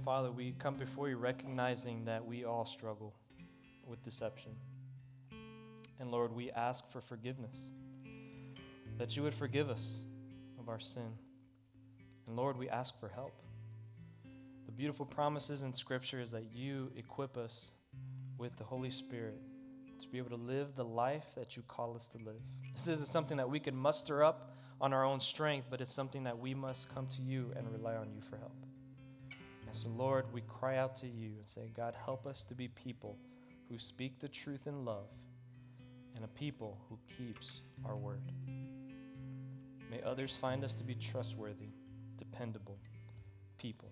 Father, 0.05 0.31
we 0.31 0.51
come 0.59 0.75
before 0.75 1.09
you 1.09 1.17
recognizing 1.17 2.05
that 2.05 2.23
we 2.23 2.45
all 2.45 2.63
struggle 2.63 3.15
with 3.87 4.03
deception. 4.03 4.51
And 5.99 6.11
Lord, 6.11 6.31
we 6.31 6.51
ask 6.51 6.87
for 6.87 7.01
forgiveness, 7.01 7.71
that 8.99 9.17
you 9.17 9.23
would 9.23 9.33
forgive 9.33 9.71
us 9.71 10.03
of 10.59 10.69
our 10.69 10.79
sin. 10.79 11.11
And 12.27 12.35
Lord, 12.35 12.55
we 12.55 12.69
ask 12.69 12.99
for 12.99 13.09
help. 13.09 13.33
The 14.67 14.71
beautiful 14.71 15.07
promises 15.07 15.63
in 15.63 15.73
Scripture 15.73 16.21
is 16.21 16.29
that 16.29 16.53
you 16.53 16.91
equip 16.95 17.35
us 17.35 17.71
with 18.37 18.55
the 18.57 18.63
Holy 18.63 18.91
Spirit 18.91 19.39
to 19.99 20.07
be 20.07 20.19
able 20.19 20.29
to 20.29 20.35
live 20.35 20.75
the 20.75 20.85
life 20.85 21.33
that 21.33 21.57
you 21.57 21.63
call 21.67 21.95
us 21.95 22.09
to 22.09 22.19
live. 22.19 22.41
This 22.73 22.87
isn't 22.87 23.07
something 23.07 23.37
that 23.37 23.49
we 23.49 23.59
can 23.59 23.75
muster 23.75 24.23
up 24.23 24.55
on 24.79 24.93
our 24.93 25.03
own 25.03 25.19
strength, 25.19 25.65
but 25.71 25.81
it's 25.81 25.91
something 25.91 26.25
that 26.25 26.37
we 26.37 26.53
must 26.53 26.93
come 26.93 27.07
to 27.07 27.23
you 27.23 27.51
and 27.55 27.71
rely 27.71 27.95
on 27.95 28.11
you 28.13 28.21
for 28.21 28.37
help. 28.37 28.64
So, 29.75 29.89
Lord, 29.89 30.31
we 30.31 30.39
cry 30.47 30.77
out 30.77 30.95
to 30.97 31.05
you 31.05 31.31
and 31.37 31.45
say, 31.45 31.69
God, 31.75 31.95
help 32.05 32.25
us 32.25 32.43
to 32.43 32.55
be 32.55 32.69
people 32.69 33.17
who 33.67 33.77
speak 33.77 34.21
the 34.21 34.29
truth 34.29 34.67
in 34.67 34.85
love 34.85 35.09
and 36.15 36.23
a 36.23 36.29
people 36.29 36.79
who 36.87 36.97
keeps 37.17 37.59
our 37.83 37.97
word. 37.97 38.21
May 39.91 40.01
others 40.01 40.37
find 40.37 40.63
us 40.63 40.75
to 40.75 40.85
be 40.85 40.95
trustworthy, 40.95 41.73
dependable 42.17 42.77
people. 43.57 43.91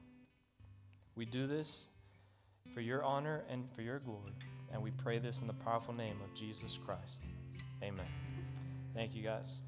We 1.15 1.25
do 1.25 1.47
this 1.47 1.89
for 2.73 2.79
your 2.79 3.03
honor 3.03 3.43
and 3.49 3.69
for 3.75 3.81
your 3.81 3.99
glory, 3.99 4.31
and 4.71 4.81
we 4.81 4.91
pray 4.91 5.19
this 5.19 5.41
in 5.41 5.47
the 5.47 5.53
powerful 5.53 5.93
name 5.93 6.15
of 6.23 6.33
Jesus 6.33 6.77
Christ. 6.77 7.25
Amen. 7.83 8.07
Thank 8.93 9.13
you, 9.13 9.21
guys. 9.21 9.59